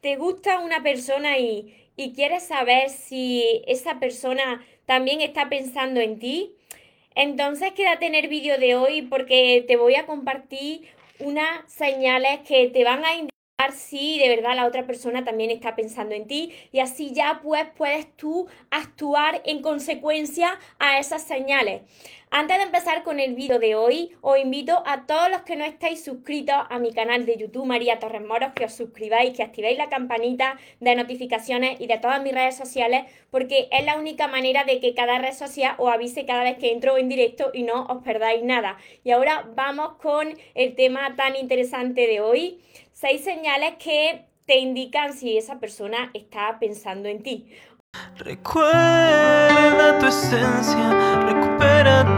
te 0.00 0.16
gusta 0.16 0.60
una 0.60 0.82
persona 0.82 1.38
y, 1.38 1.74
quieres 2.14 2.44
saber 2.44 2.90
si 2.90 3.62
esa 3.66 3.98
persona 3.98 4.64
también 4.86 5.20
está 5.20 5.48
pensando 5.48 6.00
en 6.00 6.20
ti, 6.20 6.54
entonces 7.16 7.72
quédate 7.72 8.06
en 8.06 8.14
el 8.14 8.28
vídeo 8.28 8.56
de 8.58 8.76
hoy 8.76 9.02
porque 9.02 9.64
te 9.66 9.76
voy 9.76 9.96
a 9.96 10.06
compartir 10.06 10.86
unas 11.18 11.48
señales 11.66 12.40
que 12.46 12.68
te 12.68 12.84
van 12.84 13.04
a 13.04 13.16
indicar 13.16 13.72
si 13.74 14.20
de 14.20 14.28
verdad 14.28 14.54
la 14.54 14.66
otra 14.66 14.86
persona 14.86 15.24
también 15.24 15.50
está 15.50 15.74
pensando 15.74 16.14
en 16.14 16.28
ti 16.28 16.52
y 16.70 16.78
así 16.78 17.12
ya 17.12 17.40
pues 17.42 17.66
puedes 17.76 18.16
tú 18.16 18.46
actuar 18.70 19.42
en 19.44 19.60
consecuencia 19.60 20.56
a 20.78 21.00
esas 21.00 21.24
señales. 21.24 21.82
Antes 22.30 22.58
de 22.58 22.64
empezar 22.64 23.04
con 23.04 23.20
el 23.20 23.34
vídeo 23.34 23.58
de 23.58 23.74
hoy, 23.74 24.14
os 24.20 24.38
invito 24.38 24.82
a 24.84 25.06
todos 25.06 25.30
los 25.30 25.42
que 25.42 25.56
no 25.56 25.64
estáis 25.64 26.04
suscritos 26.04 26.56
a 26.68 26.78
mi 26.78 26.92
canal 26.92 27.24
de 27.24 27.38
YouTube 27.38 27.64
María 27.64 27.98
Torres 27.98 28.22
Moros 28.22 28.52
que 28.54 28.66
os 28.66 28.74
suscribáis, 28.74 29.34
que 29.34 29.42
activéis 29.42 29.78
la 29.78 29.88
campanita 29.88 30.58
de 30.80 30.94
notificaciones 30.94 31.80
y 31.80 31.86
de 31.86 31.98
todas 31.98 32.22
mis 32.22 32.34
redes 32.34 32.54
sociales, 32.54 33.04
porque 33.30 33.68
es 33.72 33.84
la 33.84 33.96
única 33.96 34.28
manera 34.28 34.64
de 34.64 34.78
que 34.78 34.94
cada 34.94 35.18
red 35.18 35.32
social 35.32 35.74
os 35.78 35.90
avise 35.90 36.26
cada 36.26 36.44
vez 36.44 36.58
que 36.58 36.70
entro 36.70 36.98
en 36.98 37.08
directo 37.08 37.50
y 37.54 37.62
no 37.62 37.86
os 37.86 38.02
perdáis 38.02 38.44
nada. 38.44 38.76
Y 39.04 39.12
ahora 39.12 39.48
vamos 39.54 39.94
con 39.94 40.28
el 40.54 40.74
tema 40.74 41.16
tan 41.16 41.34
interesante 41.34 42.06
de 42.06 42.20
hoy, 42.20 42.60
seis 42.92 43.24
señales 43.24 43.76
que 43.78 44.26
te 44.44 44.58
indican 44.58 45.14
si 45.14 45.38
esa 45.38 45.58
persona 45.58 46.10
está 46.12 46.58
pensando 46.60 47.08
en 47.08 47.22
ti. 47.22 47.46
Recuerda 48.16 49.98
tu 49.98 50.06
esencia, 50.06 51.24
recupera 51.26 52.17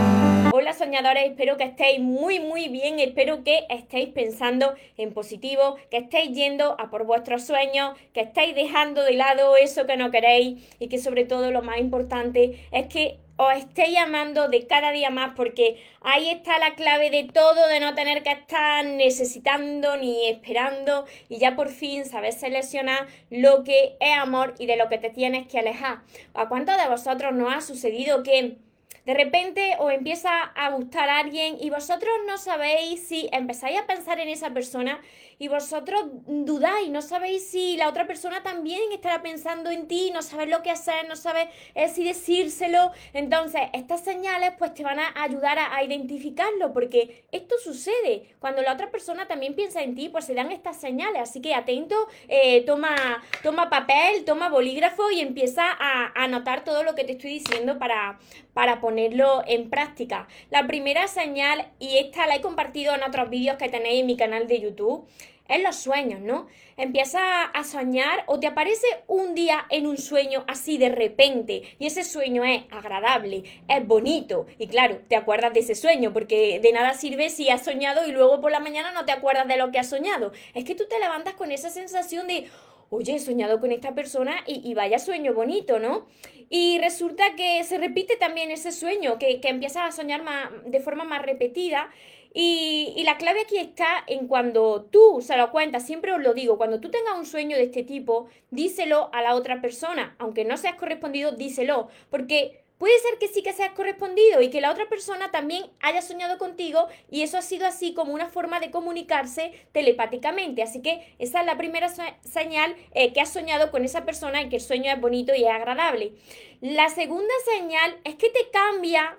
soñadores, 0.81 1.25
espero 1.25 1.57
que 1.57 1.63
estéis 1.65 1.99
muy 1.99 2.39
muy 2.39 2.67
bien, 2.67 2.99
espero 2.99 3.43
que 3.43 3.67
estéis 3.69 4.09
pensando 4.09 4.73
en 4.97 5.13
positivo, 5.13 5.75
que 5.91 5.97
estéis 5.97 6.31
yendo 6.31 6.75
a 6.79 6.89
por 6.89 7.05
vuestros 7.05 7.45
sueños, 7.45 7.95
que 8.15 8.21
estéis 8.21 8.55
dejando 8.55 9.03
de 9.03 9.13
lado 9.13 9.57
eso 9.57 9.85
que 9.85 9.95
no 9.95 10.09
queréis 10.09 10.67
y 10.79 10.87
que 10.87 10.97
sobre 10.97 11.25
todo 11.25 11.51
lo 11.51 11.61
más 11.61 11.77
importante 11.77 12.67
es 12.71 12.87
que 12.87 13.19
os 13.37 13.53
estéis 13.53 13.97
amando 13.99 14.47
de 14.47 14.65
cada 14.65 14.91
día 14.91 15.11
más 15.11 15.33
porque 15.35 15.83
ahí 16.01 16.29
está 16.29 16.57
la 16.57 16.73
clave 16.73 17.11
de 17.11 17.25
todo, 17.25 17.67
de 17.67 17.79
no 17.79 17.93
tener 17.93 18.23
que 18.23 18.31
estar 18.31 18.83
necesitando 18.83 19.97
ni 19.97 20.29
esperando 20.29 21.05
y 21.29 21.37
ya 21.37 21.55
por 21.55 21.69
fin 21.69 22.05
saber 22.05 22.33
seleccionar 22.33 23.05
lo 23.29 23.63
que 23.63 23.97
es 23.99 24.17
amor 24.17 24.55
y 24.57 24.65
de 24.65 24.77
lo 24.77 24.89
que 24.89 24.97
te 24.97 25.11
tienes 25.11 25.47
que 25.47 25.59
alejar. 25.59 25.99
¿A 26.33 26.49
cuántos 26.49 26.75
de 26.77 26.89
vosotros 26.89 27.33
nos 27.33 27.53
ha 27.53 27.61
sucedido 27.61 28.23
que 28.23 28.57
de 29.05 29.13
repente 29.13 29.75
os 29.79 29.91
empieza 29.91 30.29
a 30.43 30.69
gustar 30.71 31.09
alguien 31.09 31.57
y 31.59 31.69
vosotros 31.69 32.13
no 32.27 32.37
sabéis 32.37 33.07
si 33.07 33.29
empezáis 33.31 33.79
a 33.79 33.87
pensar 33.87 34.19
en 34.19 34.29
esa 34.29 34.51
persona 34.51 34.99
y 35.41 35.47
vosotros 35.47 36.03
dudáis, 36.27 36.91
no 36.91 37.01
sabéis 37.01 37.47
si 37.47 37.75
la 37.75 37.89
otra 37.89 38.05
persona 38.05 38.43
también 38.43 38.91
estará 38.91 39.23
pensando 39.23 39.71
en 39.71 39.87
ti, 39.87 40.11
no 40.13 40.21
sabes 40.21 40.47
lo 40.47 40.61
que 40.61 40.69
hacer, 40.69 41.07
no 41.07 41.15
sabes 41.15 41.47
eh, 41.73 41.89
si 41.89 42.03
decírselo. 42.03 42.91
Entonces, 43.11 43.61
estas 43.73 44.03
señales 44.03 44.51
pues 44.59 44.75
te 44.75 44.83
van 44.83 44.99
a 44.99 45.11
ayudar 45.15 45.57
a, 45.57 45.83
identificarlo 45.83 46.73
porque 46.73 47.25
esto 47.31 47.55
sucede. 47.57 48.35
Cuando 48.37 48.61
la 48.61 48.73
otra 48.73 48.91
persona 48.91 49.27
también 49.27 49.55
piensa 49.55 49.81
en 49.81 49.95
ti, 49.95 50.09
pues 50.09 50.25
se 50.25 50.35
dan 50.35 50.51
estas 50.51 50.79
señales. 50.79 51.23
Así 51.23 51.41
que 51.41 51.55
atento, 51.55 51.95
eh, 52.27 52.61
toma, 52.67 53.23
toma 53.41 53.67
papel, 53.71 54.23
toma 54.25 54.47
bolígrafo 54.47 55.09
y 55.09 55.21
empieza 55.21 55.63
a, 55.63 56.23
anotar 56.23 56.63
todo 56.63 56.83
lo 56.83 56.93
que 56.93 57.03
te 57.03 57.13
estoy 57.13 57.31
diciendo 57.39 57.79
para, 57.79 58.19
para 58.53 58.79
ponerlo 58.79 59.41
en 59.47 59.71
práctica. 59.71 60.27
La 60.51 60.67
primera 60.67 61.07
señal, 61.07 61.71
y 61.79 61.97
esta 61.97 62.27
la 62.27 62.35
he 62.35 62.41
compartido 62.41 62.93
en 62.93 63.01
otros 63.01 63.31
vídeos 63.31 63.57
que 63.57 63.69
tenéis 63.69 64.01
en 64.01 64.05
mi 64.05 64.17
canal 64.17 64.45
de 64.45 64.59
YouTube, 64.59 65.07
es 65.51 65.61
los 65.61 65.75
sueños, 65.75 66.21
¿no? 66.21 66.47
Empiezas 66.77 67.21
a 67.53 67.63
soñar 67.63 68.23
o 68.27 68.39
te 68.39 68.47
aparece 68.47 68.87
un 69.07 69.35
día 69.35 69.65
en 69.69 69.85
un 69.85 69.97
sueño 69.97 70.45
así 70.47 70.77
de 70.77 70.89
repente 70.89 71.63
y 71.77 71.87
ese 71.87 72.03
sueño 72.03 72.43
es 72.45 72.63
agradable, 72.71 73.43
es 73.67 73.85
bonito 73.85 74.45
y 74.57 74.67
claro, 74.67 74.99
te 75.09 75.15
acuerdas 75.15 75.53
de 75.53 75.59
ese 75.59 75.75
sueño 75.75 76.13
porque 76.13 76.59
de 76.61 76.71
nada 76.71 76.93
sirve 76.93 77.29
si 77.29 77.49
has 77.49 77.65
soñado 77.65 78.07
y 78.07 78.11
luego 78.11 78.39
por 78.39 78.51
la 78.51 78.59
mañana 78.59 78.91
no 78.93 79.05
te 79.05 79.11
acuerdas 79.11 79.47
de 79.47 79.57
lo 79.57 79.71
que 79.71 79.79
has 79.79 79.89
soñado. 79.89 80.31
Es 80.53 80.63
que 80.63 80.75
tú 80.75 80.85
te 80.89 80.99
levantas 80.99 81.33
con 81.33 81.51
esa 81.51 81.69
sensación 81.69 82.27
de, 82.27 82.47
oye, 82.89 83.15
he 83.15 83.19
soñado 83.19 83.59
con 83.59 83.71
esta 83.71 83.93
persona 83.93 84.35
y, 84.47 84.73
vaya 84.73 84.99
sueño 84.99 85.33
bonito, 85.33 85.79
¿no? 85.79 86.07
Y 86.49 86.79
resulta 86.79 87.35
que 87.35 87.63
se 87.63 87.77
repite 87.77 88.17
también 88.17 88.51
ese 88.51 88.71
sueño, 88.71 89.17
que, 89.17 89.39
que 89.39 89.49
empiezas 89.49 89.83
a 89.83 89.91
soñar 89.91 90.23
de 90.65 90.79
forma 90.81 91.03
más 91.05 91.21
repetida 91.21 91.89
y, 92.33 93.01
la 93.03 93.17
clave 93.17 93.41
aquí 93.41 93.57
está 93.57 94.03
en 94.07 94.27
cuando 94.27 94.83
tú 94.83 95.21
se 95.21 95.35
lo 95.35 95.51
cuentas, 95.51 95.85
siempre 95.85 96.13
os 96.13 96.21
lo 96.21 96.33
digo, 96.33 96.57
cuando 96.57 96.79
tú 96.79 96.89
tengas 96.89 97.17
un 97.17 97.25
sueño 97.25 97.57
de 97.57 97.63
este 97.63 97.83
tipo, 97.83 98.27
díselo 98.51 99.09
a 99.13 99.21
la 99.21 99.35
otra 99.35 99.59
persona, 99.61 100.15
aunque 100.17 100.45
no 100.45 100.55
seas 100.55 100.75
correspondido, 100.75 101.33
díselo, 101.33 101.89
porque 102.09 102.63
puede 102.77 102.97
ser 102.99 103.19
que 103.19 103.27
sí 103.27 103.43
que 103.43 103.53
seas 103.53 103.73
correspondido 103.73 104.41
y 104.41 104.49
que 104.49 104.61
la 104.61 104.71
otra 104.71 104.87
persona 104.87 105.29
también 105.29 105.65
haya 105.81 106.01
soñado 106.01 106.37
contigo 106.37 106.87
y 107.09 107.21
eso 107.21 107.37
ha 107.37 107.41
sido 107.41 107.67
así 107.67 107.93
como 107.93 108.13
una 108.13 108.27
forma 108.27 108.59
de 108.59 108.71
comunicarse 108.71 109.51
telepáticamente. 109.71 110.63
Así 110.63 110.81
que 110.81 111.13
esa 111.19 111.41
es 111.41 111.45
la 111.45 111.57
primera 111.57 111.89
señal 112.23 112.75
eh, 112.93 113.13
que 113.13 113.21
has 113.21 113.31
soñado 113.31 113.69
con 113.69 113.85
esa 113.85 114.03
persona 114.03 114.41
y 114.41 114.49
que 114.49 114.55
el 114.55 114.61
sueño 114.63 114.91
es 114.91 114.99
bonito 114.99 115.35
y 115.35 115.43
es 115.43 115.51
agradable. 115.51 116.13
La 116.61 116.89
segunda 116.89 117.33
señal 117.53 117.99
es 118.03 118.15
que 118.15 118.29
te 118.29 118.49
cambia 118.51 119.15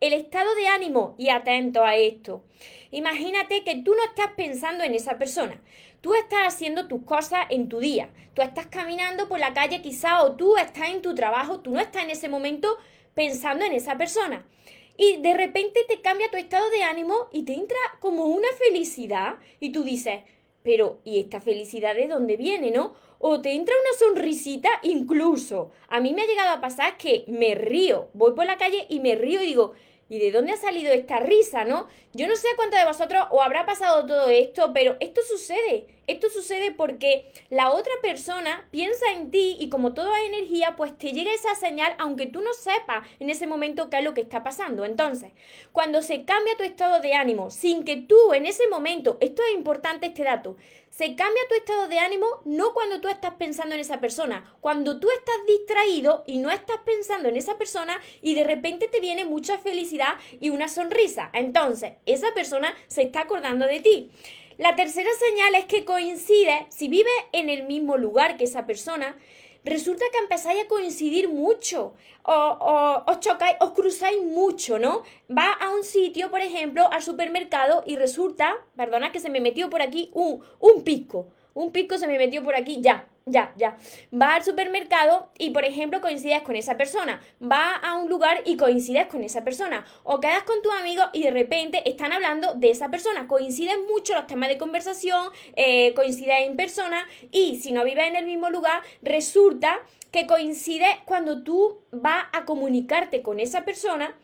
el 0.00 0.12
estado 0.12 0.54
de 0.54 0.68
ánimo 0.68 1.14
y 1.18 1.28
atento 1.30 1.84
a 1.84 1.96
esto. 1.96 2.44
Imagínate 2.90 3.64
que 3.64 3.76
tú 3.76 3.92
no 3.94 4.04
estás 4.04 4.32
pensando 4.36 4.84
en 4.84 4.94
esa 4.94 5.18
persona. 5.18 5.60
Tú 6.00 6.14
estás 6.14 6.40
haciendo 6.46 6.86
tus 6.86 7.02
cosas 7.04 7.46
en 7.50 7.68
tu 7.68 7.80
día. 7.80 8.10
Tú 8.34 8.42
estás 8.42 8.66
caminando 8.66 9.28
por 9.28 9.38
la 9.38 9.54
calle 9.54 9.80
quizá 9.82 10.22
o 10.22 10.36
tú 10.36 10.56
estás 10.56 10.90
en 10.90 11.02
tu 11.02 11.14
trabajo. 11.14 11.60
Tú 11.60 11.70
no 11.70 11.80
estás 11.80 12.04
en 12.04 12.10
ese 12.10 12.28
momento 12.28 12.76
pensando 13.14 13.64
en 13.64 13.72
esa 13.72 13.96
persona. 13.96 14.44
Y 14.96 15.16
de 15.22 15.34
repente 15.34 15.80
te 15.88 16.00
cambia 16.00 16.30
tu 16.30 16.36
estado 16.36 16.68
de 16.70 16.82
ánimo 16.82 17.28
y 17.32 17.44
te 17.44 17.54
entra 17.54 17.78
como 18.00 18.26
una 18.26 18.48
felicidad 18.64 19.36
y 19.58 19.72
tú 19.72 19.82
dices, 19.82 20.22
pero 20.64 20.98
¿y 21.04 21.20
esta 21.20 21.42
felicidad 21.42 21.94
de 21.94 22.08
dónde 22.08 22.38
viene, 22.38 22.70
no? 22.70 22.94
O 23.18 23.42
te 23.42 23.52
entra 23.52 23.74
una 23.78 23.98
sonrisita 23.98 24.70
incluso. 24.82 25.70
A 25.88 26.00
mí 26.00 26.14
me 26.14 26.22
ha 26.22 26.26
llegado 26.26 26.50
a 26.50 26.60
pasar 26.62 26.96
que 26.96 27.24
me 27.28 27.54
río, 27.54 28.08
voy 28.14 28.32
por 28.32 28.46
la 28.46 28.56
calle 28.56 28.86
y 28.88 29.00
me 29.00 29.14
río 29.14 29.42
y 29.42 29.46
digo, 29.46 29.74
¿Y 30.08 30.18
de 30.18 30.30
dónde 30.30 30.52
ha 30.52 30.56
salido 30.56 30.92
esta 30.92 31.18
risa, 31.18 31.64
no? 31.64 31.86
Yo 32.12 32.26
no 32.28 32.36
sé 32.36 32.48
a 32.48 32.56
cuántos 32.56 32.78
de 32.78 32.86
vosotros 32.86 33.24
os 33.30 33.40
habrá 33.40 33.64
pasado 33.64 34.06
todo 34.06 34.28
esto, 34.28 34.72
pero 34.74 34.96
esto 35.00 35.22
sucede. 35.22 35.86
Esto 36.06 36.28
sucede 36.28 36.72
porque 36.72 37.32
la 37.50 37.70
otra 37.70 37.92
persona 38.02 38.68
piensa 38.70 39.12
en 39.12 39.30
ti 39.30 39.56
y 39.58 39.68
como 39.68 39.94
toda 39.94 40.20
energía, 40.22 40.74
pues 40.76 40.96
te 40.98 41.12
llega 41.12 41.32
esa 41.32 41.54
señal 41.54 41.94
aunque 41.98 42.26
tú 42.26 42.42
no 42.42 42.52
sepas 42.52 43.06
en 43.20 43.30
ese 43.30 43.46
momento 43.46 43.88
qué 43.88 43.98
es 43.98 44.04
lo 44.04 44.14
que 44.14 44.20
está 44.20 44.42
pasando. 44.42 44.84
Entonces, 44.84 45.32
cuando 45.72 46.02
se 46.02 46.24
cambia 46.24 46.56
tu 46.56 46.62
estado 46.64 47.00
de 47.00 47.14
ánimo 47.14 47.50
sin 47.50 47.84
que 47.84 47.96
tú 47.96 48.32
en 48.34 48.46
ese 48.46 48.68
momento, 48.68 49.16
esto 49.20 49.42
es 49.48 49.54
importante 49.54 50.06
este 50.06 50.24
dato, 50.24 50.56
se 50.90 51.16
cambia 51.16 51.42
tu 51.48 51.56
estado 51.56 51.88
de 51.88 51.98
ánimo 51.98 52.26
no 52.44 52.72
cuando 52.72 53.00
tú 53.00 53.08
estás 53.08 53.34
pensando 53.34 53.74
en 53.74 53.80
esa 53.80 53.98
persona, 53.98 54.54
cuando 54.60 55.00
tú 55.00 55.08
estás 55.10 55.34
distraído 55.48 56.22
y 56.24 56.38
no 56.38 56.50
estás 56.50 56.78
pensando 56.84 57.28
en 57.28 57.36
esa 57.36 57.58
persona 57.58 58.00
y 58.22 58.36
de 58.36 58.44
repente 58.44 58.86
te 58.86 59.00
viene 59.00 59.24
mucha 59.24 59.58
felicidad 59.58 60.14
y 60.38 60.50
una 60.50 60.68
sonrisa. 60.68 61.30
Entonces, 61.32 61.94
esa 62.06 62.32
persona 62.32 62.72
se 62.86 63.02
está 63.02 63.22
acordando 63.22 63.66
de 63.66 63.80
ti. 63.80 64.10
La 64.56 64.76
tercera 64.76 65.10
señal 65.18 65.56
es 65.56 65.64
que 65.64 65.84
coincide, 65.84 66.66
si 66.68 66.88
vive 66.88 67.10
en 67.32 67.48
el 67.50 67.64
mismo 67.64 67.96
lugar 67.96 68.36
que 68.36 68.44
esa 68.44 68.66
persona, 68.66 69.16
resulta 69.64 70.04
que 70.12 70.18
empezáis 70.18 70.62
a 70.62 70.68
coincidir 70.68 71.28
mucho, 71.28 71.94
o, 72.22 73.02
os 73.06 73.18
chocáis, 73.18 73.56
os 73.60 73.72
cruzáis 73.72 74.22
mucho, 74.22 74.78
¿no? 74.78 75.02
Va 75.28 75.52
a 75.52 75.70
un 75.70 75.82
sitio, 75.82 76.30
por 76.30 76.40
ejemplo, 76.40 76.88
al 76.92 77.02
supermercado 77.02 77.82
y 77.84 77.96
resulta, 77.96 78.54
perdona 78.76 79.10
que 79.10 79.18
se 79.18 79.28
me 79.28 79.40
metió 79.40 79.68
por 79.70 79.82
aquí 79.82 80.10
un, 80.14 80.44
un 80.60 80.84
pisco, 80.84 81.26
un 81.54 81.72
pisco 81.72 81.98
se 81.98 82.06
me 82.06 82.18
metió 82.18 82.44
por 82.44 82.54
aquí 82.54 82.80
ya, 82.80 83.08
ya, 83.26 83.54
ya. 83.56 83.78
Vas 84.10 84.36
al 84.36 84.44
supermercado 84.44 85.30
y, 85.38 85.50
por 85.50 85.64
ejemplo, 85.64 86.02
coincides 86.02 86.42
con 86.42 86.56
esa 86.56 86.76
persona. 86.76 87.22
Vas 87.40 87.80
a 87.82 87.94
un 87.94 88.10
lugar 88.10 88.42
y 88.44 88.58
coincides 88.58 89.06
con 89.06 89.24
esa 89.24 89.44
persona. 89.44 89.86
O 90.02 90.20
quedas 90.20 90.42
con 90.42 90.60
tus 90.60 90.74
amigos 90.74 91.06
y 91.14 91.22
de 91.22 91.30
repente 91.30 91.88
están 91.88 92.12
hablando 92.12 92.52
de 92.54 92.70
esa 92.70 92.90
persona. 92.90 93.26
Coinciden 93.26 93.86
mucho 93.86 94.14
los 94.14 94.26
temas 94.26 94.50
de 94.50 94.58
conversación, 94.58 95.28
eh, 95.56 95.94
coincides 95.94 96.40
en 96.40 96.56
persona 96.56 97.06
y 97.30 97.56
si 97.56 97.72
no 97.72 97.82
vives 97.82 98.08
en 98.08 98.16
el 98.16 98.26
mismo 98.26 98.50
lugar, 98.50 98.82
resulta 99.00 99.80
que 100.10 100.26
coincide 100.26 100.86
cuando 101.06 101.42
tú 101.42 101.80
vas 101.92 102.24
a 102.32 102.44
comunicarte 102.44 103.22
con 103.22 103.40
esa 103.40 103.64
persona 103.64 104.14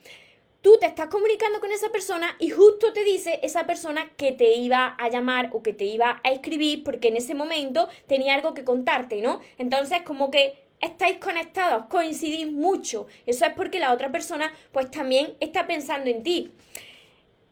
tú 0.60 0.78
te 0.78 0.86
estás 0.86 1.08
comunicando 1.08 1.60
con 1.60 1.72
esa 1.72 1.90
persona 1.90 2.36
y 2.38 2.50
justo 2.50 2.92
te 2.92 3.04
dice 3.04 3.40
esa 3.42 3.66
persona 3.66 4.10
que 4.16 4.32
te 4.32 4.52
iba 4.54 4.94
a 4.98 5.08
llamar 5.08 5.50
o 5.52 5.62
que 5.62 5.72
te 5.72 5.84
iba 5.84 6.20
a 6.22 6.30
escribir 6.30 6.84
porque 6.84 7.08
en 7.08 7.16
ese 7.16 7.34
momento 7.34 7.88
tenía 8.06 8.34
algo 8.34 8.54
que 8.54 8.64
contarte, 8.64 9.22
¿no? 9.22 9.40
Entonces 9.58 10.02
como 10.02 10.30
que 10.30 10.58
estáis 10.80 11.18
conectados, 11.18 11.86
coincidís 11.86 12.50
mucho. 12.50 13.06
Eso 13.26 13.46
es 13.46 13.52
porque 13.54 13.80
la 13.80 13.92
otra 13.92 14.10
persona 14.10 14.52
pues 14.72 14.90
también 14.90 15.34
está 15.40 15.66
pensando 15.66 16.10
en 16.10 16.22
ti. 16.22 16.52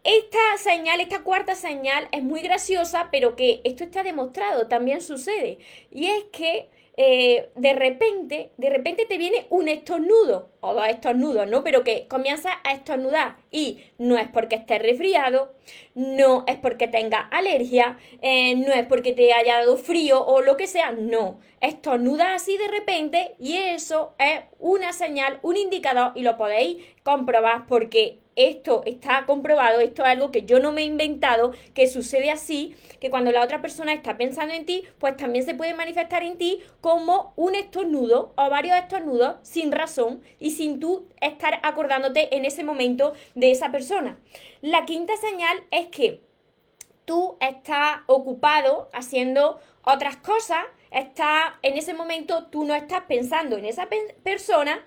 Esta 0.05 0.39
señal, 0.59 1.01
esta 1.01 1.23
cuarta 1.23 1.55
señal 1.55 2.09
es 2.13 2.23
muy 2.23 2.41
graciosa, 2.41 3.09
pero 3.11 3.37
que 3.37 3.61
esto 3.65 3.85
está 3.85 4.03
demostrado, 4.03 4.67
también 4.67 5.03
sucede. 5.03 5.59
Y 5.91 6.07
es 6.07 6.25
que 6.33 6.71
eh, 7.01 7.51
de 7.55 7.75
repente, 7.75 8.51
de 8.57 8.71
repente 8.71 9.07
te 9.07 9.19
viene 9.19 9.47
un 9.51 9.69
estornudo, 9.69 10.51
o 10.59 10.75
dos 10.75 10.89
estornudos, 10.89 11.49
¿no? 11.49 11.63
Pero 11.63 11.85
que 11.85 12.09
comienza 12.09 12.51
a 12.65 12.73
estornudar 12.73 13.37
y 13.53 13.79
no 13.99 14.19
es 14.19 14.27
porque 14.27 14.57
estés 14.57 14.83
resfriado, 14.83 15.55
no 15.95 16.43
es 16.49 16.57
porque 16.57 16.89
tengas 16.89 17.27
alergia, 17.31 17.99
eh, 18.21 18.57
no 18.57 18.73
es 18.73 18.85
porque 18.87 19.13
te 19.13 19.33
haya 19.33 19.59
dado 19.59 19.77
frío 19.77 20.27
o 20.27 20.43
lo 20.43 20.57
que 20.57 20.67
sea, 20.67 20.91
no. 20.91 21.39
Estornuda 21.61 22.35
así 22.35 22.57
de 22.57 22.67
repente 22.67 23.37
y 23.39 23.59
eso 23.59 24.17
es 24.19 24.41
una 24.59 24.93
señal, 24.93 25.39
un 25.43 25.57
indicador 25.57 26.11
y 26.17 26.23
lo 26.23 26.37
podéis 26.37 26.85
comprobar 27.05 27.69
porque 27.69 28.19
esto 28.39 28.83
está 28.87 29.27
comprobado, 29.27 29.81
esto 29.81 30.03
es 30.05 30.09
algo 30.09 30.31
que 30.31 30.45
yo 30.45 30.61
no 30.61 30.71
me 30.71 30.83
he 30.83 30.85
inventado, 30.85 31.53
que 31.75 31.89
sucede 31.89 32.31
así, 32.31 32.77
que 33.01 33.11
cuando 33.11 33.33
la 33.33 33.43
otra 33.43 33.61
persona 33.61 33.93
está 33.93 34.17
pensando 34.17 34.55
en 34.55 34.65
ti, 34.65 34.85
pues 34.99 35.17
también 35.17 35.45
se 35.45 35.55
puede 35.55 35.75
manifestar 35.75 36.23
en 36.23 36.39
ti 36.39 36.63
como 36.81 37.33
un 37.35 37.57
estornudo 37.57 38.33
o 38.37 38.49
varios 38.49 38.79
estornudos 38.79 39.37
sin 39.43 39.73
razón 39.73 40.23
y 40.39 40.53
sin 40.53 40.79
tú 40.79 41.09
estar 41.21 41.59
acordándote 41.65 42.37
en 42.37 42.45
ese 42.45 42.63
momento 42.63 43.13
de 43.35 43.51
esa 43.51 43.73
persona. 43.73 44.19
La 44.61 44.85
quinta 44.85 45.17
señal 45.17 45.65
es 45.73 45.89
que 45.89 46.23
tú 47.05 47.37
estás 47.41 48.03
ocupado 48.07 48.89
haciendo 48.93 49.59
otras 49.83 50.17
cosas, 50.19 50.63
está 50.93 51.59
en 51.63 51.77
ese 51.77 51.93
momento 51.93 52.47
tú 52.47 52.65
no 52.65 52.75
estás 52.75 53.03
pensando 53.09 53.57
en 53.57 53.65
esa 53.65 53.89
persona 54.23 54.85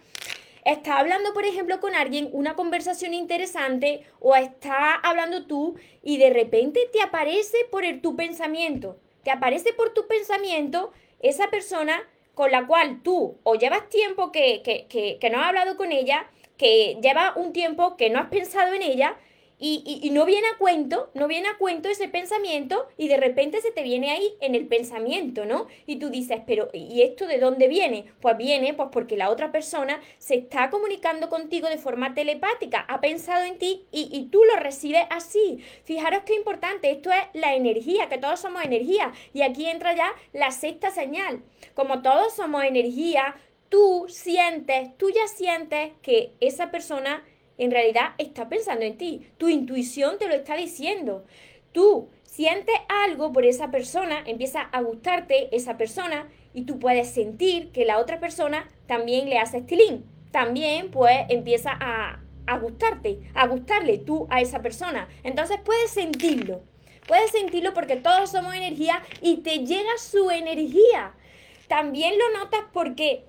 Está 0.63 0.99
hablando, 0.99 1.33
por 1.33 1.45
ejemplo, 1.45 1.79
con 1.79 1.95
alguien 1.95 2.29
una 2.33 2.55
conversación 2.55 3.13
interesante 3.13 4.05
o 4.19 4.35
está 4.35 4.93
hablando 4.93 5.47
tú 5.47 5.75
y 6.03 6.17
de 6.17 6.29
repente 6.29 6.81
te 6.93 7.01
aparece 7.01 7.57
por 7.71 7.83
el, 7.83 8.01
tu 8.01 8.15
pensamiento, 8.15 8.97
te 9.23 9.31
aparece 9.31 9.73
por 9.73 9.93
tu 9.93 10.07
pensamiento 10.07 10.91
esa 11.19 11.49
persona 11.49 12.03
con 12.35 12.51
la 12.51 12.67
cual 12.67 13.01
tú 13.03 13.37
o 13.43 13.55
llevas 13.55 13.89
tiempo 13.89 14.31
que, 14.31 14.61
que, 14.63 14.85
que, 14.87 15.17
que 15.19 15.29
no 15.29 15.39
has 15.39 15.47
hablado 15.47 15.77
con 15.77 15.91
ella, 15.91 16.27
que 16.57 16.97
lleva 17.01 17.33
un 17.35 17.53
tiempo 17.53 17.97
que 17.97 18.09
no 18.09 18.19
has 18.19 18.29
pensado 18.29 18.73
en 18.73 18.83
ella 18.83 19.17
y, 19.63 20.09
no 20.09 20.25
viene 20.25 20.47
a 20.47 20.57
cuento, 20.57 21.11
no 21.13 21.27
viene 21.27 21.47
a 21.47 21.57
cuento 21.57 21.87
ese 21.87 22.07
pensamiento 22.07 22.87
y 22.97 23.07
de 23.07 23.17
repente 23.17 23.61
se 23.61 23.71
te 23.71 23.83
viene 23.83 24.09
ahí 24.09 24.33
en 24.41 24.55
el 24.55 24.67
pensamiento, 24.67 25.45
¿no? 25.45 25.67
Y 25.85 25.97
tú 25.97 26.09
dices, 26.09 26.41
pero 26.47 26.69
¿y 26.73 27.03
esto 27.03 27.27
de 27.27 27.37
dónde 27.37 27.67
viene? 27.67 28.05
Pues 28.21 28.37
viene 28.37 28.73
pues 28.73 28.89
porque 28.91 29.17
la 29.17 29.29
otra 29.29 29.51
persona 29.51 30.01
se 30.17 30.35
está 30.35 30.71
comunicando 30.71 31.29
contigo 31.29 31.69
de 31.69 31.77
forma 31.77 32.15
telepática, 32.15 32.79
ha 32.87 33.01
pensado 33.01 33.43
en 33.43 33.59
ti 33.59 33.85
y, 33.91 34.09
y 34.11 34.29
tú 34.29 34.43
lo 34.43 34.59
recibes 34.59 35.03
así. 35.11 35.63
Fijaros 35.83 36.23
qué 36.25 36.33
importante, 36.33 36.89
esto 36.89 37.11
es 37.11 37.21
la 37.33 37.53
energía, 37.53 38.09
que 38.09 38.17
todos 38.17 38.39
somos 38.39 38.65
energía. 38.65 39.13
Y 39.31 39.43
aquí 39.43 39.67
entra 39.67 39.95
ya 39.95 40.11
la 40.33 40.49
sexta 40.49 40.89
señal. 40.89 41.43
Como 41.75 42.01
todos 42.01 42.33
somos 42.33 42.63
energía, 42.63 43.35
tú 43.69 44.05
sientes, 44.09 44.97
tú 44.97 45.09
ya 45.11 45.27
sientes 45.27 45.91
que 46.01 46.33
esa 46.39 46.71
persona 46.71 47.23
en 47.61 47.69
realidad 47.69 48.15
está 48.17 48.49
pensando 48.49 48.85
en 48.85 48.97
ti. 48.97 49.27
Tu 49.37 49.47
intuición 49.47 50.17
te 50.17 50.27
lo 50.27 50.33
está 50.33 50.55
diciendo. 50.55 51.23
Tú 51.71 52.09
sientes 52.23 52.73
algo 52.89 53.31
por 53.31 53.45
esa 53.45 53.69
persona, 53.69 54.23
empieza 54.25 54.61
a 54.61 54.81
gustarte 54.81 55.55
esa 55.55 55.77
persona 55.77 56.27
y 56.55 56.63
tú 56.63 56.79
puedes 56.79 57.11
sentir 57.11 57.71
que 57.71 57.85
la 57.85 57.99
otra 57.99 58.19
persona 58.19 58.67
también 58.87 59.29
le 59.29 59.37
hace 59.37 59.59
estilín. 59.59 60.05
También 60.31 60.89
pues 60.89 61.15
empieza 61.29 61.69
a, 61.79 62.23
a 62.47 62.57
gustarte, 62.57 63.19
a 63.35 63.45
gustarle 63.45 63.99
tú 63.99 64.25
a 64.31 64.41
esa 64.41 64.63
persona. 64.63 65.07
Entonces 65.21 65.59
puedes 65.63 65.91
sentirlo. 65.91 66.63
Puedes 67.07 67.29
sentirlo 67.29 67.75
porque 67.75 67.95
todos 67.95 68.31
somos 68.31 68.55
energía 68.55 69.03
y 69.21 69.37
te 69.37 69.59
llega 69.67 69.99
su 69.99 70.31
energía. 70.31 71.13
También 71.67 72.15
lo 72.17 72.39
notas 72.39 72.61
porque 72.73 73.25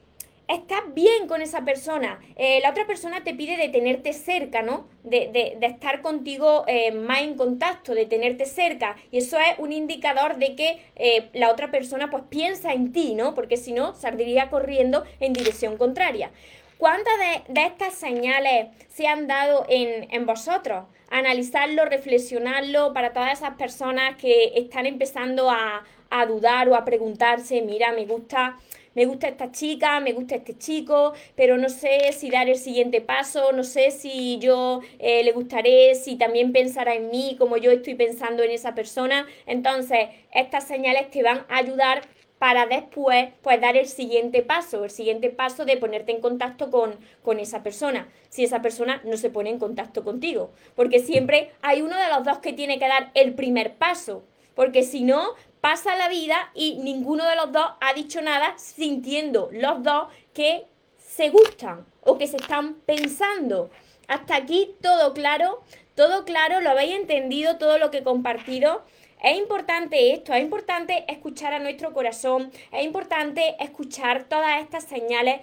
estás 0.48 0.82
bien 0.94 1.26
con 1.26 1.42
esa 1.42 1.64
persona. 1.64 2.20
Eh, 2.36 2.60
la 2.62 2.70
otra 2.70 2.86
persona 2.86 3.24
te 3.24 3.34
pide 3.34 3.56
de 3.56 3.68
tenerte 3.68 4.12
cerca, 4.12 4.62
¿no? 4.62 4.86
De, 5.02 5.56
de, 5.58 5.66
estar 5.66 6.02
contigo 6.02 6.64
eh, 6.66 6.92
más 6.92 7.22
en 7.22 7.34
contacto, 7.34 7.94
de 7.94 8.06
tenerte 8.06 8.46
cerca. 8.46 8.96
Y 9.10 9.18
eso 9.18 9.38
es 9.38 9.58
un 9.58 9.72
indicador 9.72 10.36
de 10.36 10.54
que 10.54 10.80
eh, 10.96 11.30
la 11.32 11.50
otra 11.50 11.70
persona 11.70 12.10
pues 12.10 12.24
piensa 12.28 12.72
en 12.72 12.92
ti, 12.92 13.14
¿no? 13.14 13.34
Porque 13.34 13.56
si 13.56 13.72
no, 13.72 13.94
saldría 13.94 14.50
corriendo 14.50 15.04
en 15.20 15.32
dirección 15.32 15.76
contraria. 15.76 16.30
¿Cuántas 16.78 17.14
de, 17.18 17.52
de, 17.52 17.66
estas 17.66 17.94
señales 17.94 18.66
se 18.88 19.06
han 19.06 19.28
dado 19.28 19.64
en, 19.68 20.12
en 20.12 20.26
vosotros? 20.26 20.84
Analizarlo, 21.10 21.84
reflexionarlo 21.84 22.92
para 22.92 23.12
todas 23.12 23.32
esas 23.38 23.54
personas 23.56 24.16
que 24.16 24.52
están 24.56 24.86
empezando 24.86 25.48
a, 25.50 25.84
a 26.10 26.26
dudar 26.26 26.68
o 26.68 26.74
a 26.74 26.84
preguntarse, 26.84 27.62
mira, 27.62 27.92
me 27.92 28.04
gusta 28.04 28.58
me 28.94 29.06
gusta 29.06 29.28
esta 29.28 29.50
chica, 29.52 30.00
me 30.00 30.12
gusta 30.12 30.36
este 30.36 30.56
chico, 30.56 31.14
pero 31.34 31.58
no 31.58 31.68
sé 31.68 32.12
si 32.12 32.30
dar 32.30 32.48
el 32.48 32.56
siguiente 32.56 33.00
paso, 33.00 33.52
no 33.52 33.64
sé 33.64 33.90
si 33.90 34.38
yo 34.38 34.80
eh, 34.98 35.22
le 35.24 35.32
gustaré, 35.32 35.94
si 35.94 36.16
también 36.16 36.52
pensará 36.52 36.94
en 36.94 37.10
mí 37.10 37.36
como 37.38 37.56
yo 37.56 37.70
estoy 37.70 37.94
pensando 37.94 38.42
en 38.42 38.50
esa 38.50 38.74
persona. 38.74 39.26
Entonces, 39.46 40.08
estas 40.32 40.66
señales 40.66 41.10
te 41.10 41.22
van 41.22 41.46
a 41.48 41.56
ayudar 41.58 42.02
para 42.42 42.66
después 42.66 43.28
pues 43.40 43.60
dar 43.60 43.76
el 43.76 43.86
siguiente 43.86 44.42
paso, 44.42 44.82
el 44.82 44.90
siguiente 44.90 45.30
paso 45.30 45.64
de 45.64 45.76
ponerte 45.76 46.10
en 46.10 46.20
contacto 46.20 46.72
con, 46.72 46.96
con, 47.22 47.38
esa 47.38 47.62
persona, 47.62 48.08
si 48.30 48.42
esa 48.42 48.60
persona 48.60 49.00
no 49.04 49.16
se 49.16 49.30
pone 49.30 49.48
en 49.48 49.60
contacto 49.60 50.02
contigo, 50.02 50.50
porque 50.74 50.98
siempre 50.98 51.52
hay 51.62 51.82
uno 51.82 51.96
de 51.96 52.08
los 52.08 52.24
dos 52.24 52.38
que 52.38 52.52
tiene 52.52 52.80
que 52.80 52.88
dar 52.88 53.12
el 53.14 53.34
primer 53.34 53.74
paso, 53.74 54.24
porque 54.56 54.82
si 54.82 55.02
no, 55.02 55.22
pasa 55.62 55.94
la 55.94 56.08
vida 56.08 56.50
y 56.54 56.74
ninguno 56.78 57.24
de 57.24 57.36
los 57.36 57.52
dos 57.52 57.64
ha 57.80 57.94
dicho 57.94 58.20
nada 58.20 58.58
sintiendo 58.58 59.48
los 59.52 59.80
dos 59.84 60.08
que 60.34 60.66
se 60.98 61.30
gustan 61.30 61.86
o 62.00 62.18
que 62.18 62.26
se 62.26 62.36
están 62.36 62.74
pensando. 62.84 63.70
Hasta 64.08 64.34
aquí 64.34 64.74
todo 64.82 65.14
claro, 65.14 65.62
todo 65.94 66.24
claro, 66.24 66.60
lo 66.60 66.70
habéis 66.70 66.96
entendido, 66.96 67.58
todo 67.58 67.78
lo 67.78 67.92
que 67.92 67.98
he 67.98 68.02
compartido. 68.02 68.82
Es 69.22 69.38
importante 69.38 70.12
esto, 70.12 70.34
es 70.34 70.42
importante 70.42 71.04
escuchar 71.06 71.54
a 71.54 71.60
nuestro 71.60 71.92
corazón, 71.92 72.50
es 72.72 72.84
importante 72.84 73.54
escuchar 73.60 74.24
todas 74.24 74.60
estas 74.60 74.82
señales. 74.82 75.42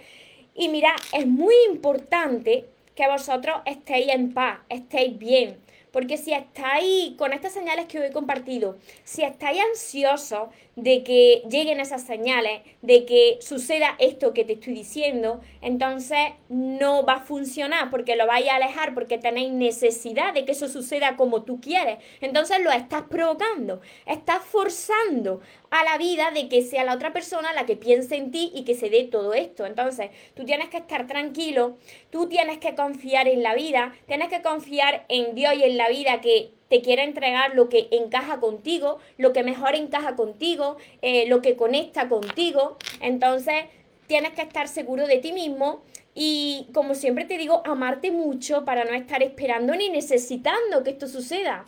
Y 0.53 0.67
mira, 0.67 0.93
es 1.13 1.27
muy 1.27 1.55
importante 1.69 2.65
que 2.93 3.07
vosotros 3.07 3.61
estéis 3.65 4.09
en 4.09 4.33
paz, 4.33 4.59
estéis 4.67 5.17
bien. 5.17 5.68
Porque 5.91 6.17
si 6.17 6.33
estáis 6.33 7.15
con 7.17 7.33
estas 7.33 7.53
señales 7.53 7.87
que 7.87 7.99
os 7.99 8.05
he 8.05 8.11
compartido, 8.11 8.77
si 9.03 9.23
estáis 9.23 9.61
ansiosos 9.61 10.49
de 10.83 11.03
que 11.03 11.43
lleguen 11.49 11.79
esas 11.79 12.03
señales, 12.03 12.61
de 12.81 13.05
que 13.05 13.37
suceda 13.41 13.95
esto 13.99 14.33
que 14.33 14.45
te 14.45 14.53
estoy 14.53 14.73
diciendo, 14.73 15.41
entonces 15.61 16.19
no 16.47 17.05
va 17.05 17.13
a 17.13 17.19
funcionar 17.21 17.89
porque 17.89 18.15
lo 18.15 18.27
vais 18.27 18.47
a 18.47 18.55
alejar, 18.55 18.93
porque 18.93 19.17
tenéis 19.17 19.51
necesidad 19.51 20.33
de 20.33 20.45
que 20.45 20.53
eso 20.53 20.69
suceda 20.69 21.17
como 21.17 21.43
tú 21.43 21.59
quieres. 21.59 21.99
Entonces 22.21 22.59
lo 22.63 22.71
estás 22.71 23.03
provocando, 23.03 23.81
estás 24.05 24.43
forzando 24.43 25.41
a 25.69 25.83
la 25.83 25.97
vida 25.97 26.31
de 26.31 26.47
que 26.47 26.61
sea 26.61 26.83
la 26.83 26.95
otra 26.95 27.13
persona 27.13 27.53
la 27.53 27.65
que 27.65 27.75
piense 27.75 28.15
en 28.15 28.31
ti 28.31 28.51
y 28.53 28.63
que 28.63 28.75
se 28.75 28.89
dé 28.89 29.03
todo 29.03 29.33
esto. 29.33 29.65
Entonces 29.65 30.09
tú 30.33 30.45
tienes 30.45 30.69
que 30.69 30.77
estar 30.77 31.07
tranquilo, 31.07 31.77
tú 32.09 32.27
tienes 32.27 32.59
que 32.59 32.75
confiar 32.75 33.27
en 33.27 33.43
la 33.43 33.55
vida, 33.55 33.93
tienes 34.07 34.29
que 34.29 34.41
confiar 34.41 35.05
en 35.09 35.35
Dios 35.35 35.53
y 35.55 35.63
en 35.63 35.77
la 35.77 35.89
vida 35.89 36.21
que 36.21 36.51
te 36.69 36.81
quiere 36.81 37.03
entregar 37.03 37.55
lo 37.55 37.67
que 37.67 37.87
encaja 37.91 38.39
contigo, 38.39 38.99
lo 39.17 39.33
que 39.33 39.43
mejor 39.43 39.75
encaja 39.75 40.15
contigo, 40.15 40.77
eh, 41.01 41.27
lo 41.27 41.41
que 41.41 41.55
conecta 41.55 42.07
contigo. 42.07 42.77
Entonces, 43.01 43.65
tienes 44.07 44.33
que 44.33 44.43
estar 44.43 44.67
seguro 44.67 45.07
de 45.07 45.17
ti 45.17 45.33
mismo 45.33 45.81
y, 46.13 46.67
como 46.73 46.95
siempre 46.95 47.25
te 47.25 47.37
digo, 47.37 47.61
amarte 47.65 48.11
mucho 48.11 48.65
para 48.65 48.85
no 48.85 48.93
estar 48.93 49.23
esperando 49.23 49.75
ni 49.75 49.89
necesitando 49.89 50.83
que 50.83 50.91
esto 50.91 51.07
suceda. 51.07 51.65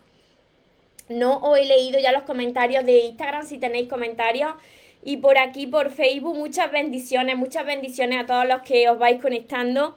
No 1.10 1.38
os 1.40 1.58
he 1.58 1.66
leído 1.66 2.00
ya 2.00 2.12
los 2.12 2.24
comentarios 2.24 2.86
de 2.86 3.00
Instagram, 3.00 3.46
si 3.46 3.58
tenéis 3.58 3.90
comentarios. 3.90 4.54
Y 5.04 5.18
por 5.18 5.38
aquí, 5.38 5.68
por 5.68 5.90
Facebook, 5.90 6.38
muchas 6.38 6.72
bendiciones, 6.72 7.38
muchas 7.38 7.66
bendiciones 7.66 8.20
a 8.20 8.26
todos 8.28 8.48
los 8.48 8.62
que 8.62 8.88
os 8.88 9.00
vais 9.00 9.20
conectando. 9.20 9.96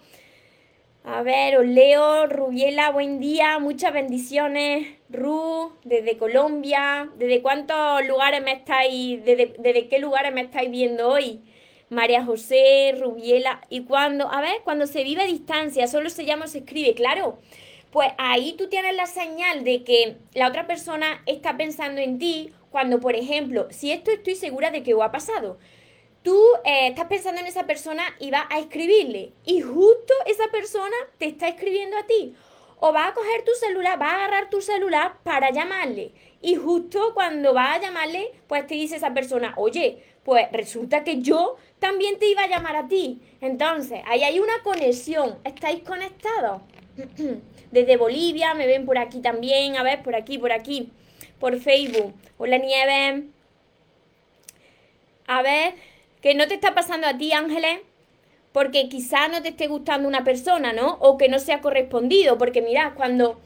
A 1.07 1.23
ver, 1.23 1.59
os 1.59 1.67
leo, 1.67 2.27
Rubiela, 2.29 2.89
buen 2.91 3.21
día, 3.21 3.59
muchas 3.59 3.93
bendiciones. 3.93 4.87
Ru, 5.11 5.71
desde 5.85 6.17
Colombia, 6.17 7.11
¿desde 7.19 7.43
cuántos 7.43 8.07
lugares 8.07 8.43
me 8.43 8.53
estáis, 8.53 9.23
desde, 9.23 9.55
desde 9.59 9.89
qué 9.89 9.99
lugares 9.99 10.33
me 10.33 10.41
estáis 10.41 10.71
viendo 10.71 11.11
hoy? 11.11 11.43
María 11.91 12.25
José, 12.25 12.95
Rubiela, 12.99 13.61
y 13.69 13.83
cuando, 13.83 14.33
a 14.33 14.41
ver, 14.41 14.63
cuando 14.65 14.87
se 14.87 15.05
vive 15.05 15.25
a 15.25 15.27
distancia, 15.27 15.89
solo 15.89 16.09
se 16.09 16.25
llama, 16.25 16.47
se 16.47 16.61
escribe, 16.61 16.95
claro, 16.95 17.39
pues 17.91 18.09
ahí 18.17 18.55
tú 18.57 18.71
tienes 18.71 18.97
la 18.97 19.05
señal 19.05 19.63
de 19.63 19.85
que 19.85 20.17
la 20.33 20.49
otra 20.49 20.67
persona 20.67 21.23
está 21.27 21.59
pensando 21.59 22.01
en 22.01 22.19
ti, 22.19 22.51
cuando, 22.71 22.99
por 22.99 23.15
ejemplo, 23.15 23.69
si 23.71 23.93
esto 23.93 24.11
estoy 24.11 24.37
segura 24.37 24.71
de 24.71 24.83
que 24.83 24.95
os 24.95 25.03
ha 25.03 25.13
pasado, 25.13 25.59
tú 26.25 26.43
eh, 26.65 26.89
estás 26.89 27.07
pensando 27.07 27.41
en 27.41 27.47
esa 27.47 27.67
persona 27.67 28.03
y 28.19 28.33
vas 28.33 28.47
a 28.51 28.59
escribirle, 28.59 29.33
y 29.45 29.61
justo 29.61 30.13
esa 30.27 30.49
persona 30.51 30.97
te 31.19 31.27
está 31.27 31.47
escribiendo 31.47 31.97
a 31.97 32.07
ti. 32.07 32.35
O 32.81 32.93
vas 32.93 33.11
a 33.11 33.15
coger 33.15 33.45
tu 33.45 33.53
celular, 33.53 33.99
vas 33.99 34.13
a 34.13 34.17
agarrar 34.17 34.51
tu 34.51 34.61
celular 34.61 35.19
para 35.23 35.51
llamarle. 35.51 36.13
Y 36.43 36.57
justo 36.57 37.15
cuando 37.15 37.55
vas 37.55 37.77
a 37.77 37.81
llamarle, 37.81 38.33
pues 38.49 38.67
te 38.67 38.75
dice 38.75 38.97
esa 38.97 39.15
persona, 39.15 39.55
oye, 39.57 40.03
pues 40.25 40.51
resulta 40.51 41.05
que 41.05 41.23
yo 41.23 41.57
también 41.79 42.19
te 42.19 42.27
iba 42.27 42.43
a 42.43 42.49
llamar 42.49 42.77
a 42.77 42.89
ti. 42.89 43.21
Entonces, 43.41 44.01
ahí 44.07 44.23
hay 44.23 44.41
una 44.41 44.63
conexión. 44.63 45.39
¿Estáis 45.45 45.83
conectados? 45.83 46.63
Desde 47.71 47.97
Bolivia, 47.97 48.55
me 48.55 48.67
ven 48.67 48.85
por 48.85 48.99
aquí 48.99 49.21
también. 49.21 49.77
A 49.77 49.83
ver, 49.83 50.03
por 50.03 50.15
aquí, 50.15 50.39
por 50.39 50.53
aquí. 50.53 50.91
Por 51.39 51.59
Facebook. 51.61 52.13
Hola, 52.37 52.59
Nieve. 52.59 53.29
A 55.27 55.43
ver, 55.43 55.75
¿qué 56.25 56.35
no 56.35 56.49
te 56.49 56.55
está 56.55 56.75
pasando 56.75 57.07
a 57.07 57.19
ti, 57.19 57.35
Ángeles? 57.35 57.81
Porque 58.51 58.89
quizá 58.89 59.29
no 59.29 59.43
te 59.43 59.51
esté 59.51 59.67
gustando 59.67 60.09
una 60.09 60.25
persona, 60.25 60.73
¿no? 60.73 60.97
O 61.01 61.19
que 61.19 61.29
no 61.29 61.39
sea 61.39 61.61
correspondido. 61.61 62.39
Porque 62.39 62.63
mirad, 62.63 62.95
cuando 62.95 63.43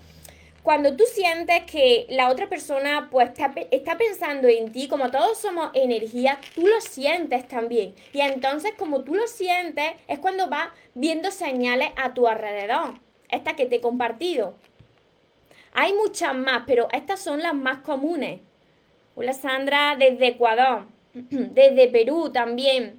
cuando 0.62 0.94
tú 0.94 1.02
sientes 1.12 1.64
que 1.64 2.06
la 2.08 2.28
otra 2.28 2.48
persona 2.48 3.08
pues 3.10 3.30
está, 3.70 3.98
pensando 3.98 4.46
en 4.46 4.70
ti, 4.70 4.86
como 4.86 5.10
todos 5.10 5.38
somos 5.38 5.70
energía, 5.74 6.38
tú 6.54 6.68
lo 6.68 6.80
sientes 6.80 7.48
también. 7.48 7.96
Y 8.12 8.20
entonces 8.20 8.74
como 8.78 9.02
tú 9.02 9.16
lo 9.16 9.26
sientes 9.26 9.94
es 10.06 10.20
cuando 10.20 10.48
vas 10.48 10.68
viendo 10.94 11.32
señales 11.32 11.90
a 11.96 12.14
tu 12.14 12.28
alrededor. 12.28 12.94
Esta 13.28 13.56
que 13.56 13.66
te 13.66 13.76
he 13.76 13.80
compartido. 13.80 14.54
Hay 15.72 15.94
muchas 15.94 16.34
más, 16.36 16.62
pero 16.64 16.86
estas 16.92 17.18
son 17.18 17.42
las 17.42 17.54
más 17.54 17.78
comunes. 17.78 18.40
Hola 19.16 19.32
Sandra, 19.32 19.96
desde 19.98 20.28
Ecuador, 20.28 20.86
desde 21.30 21.88
Perú 21.88 22.30
también. 22.32 22.98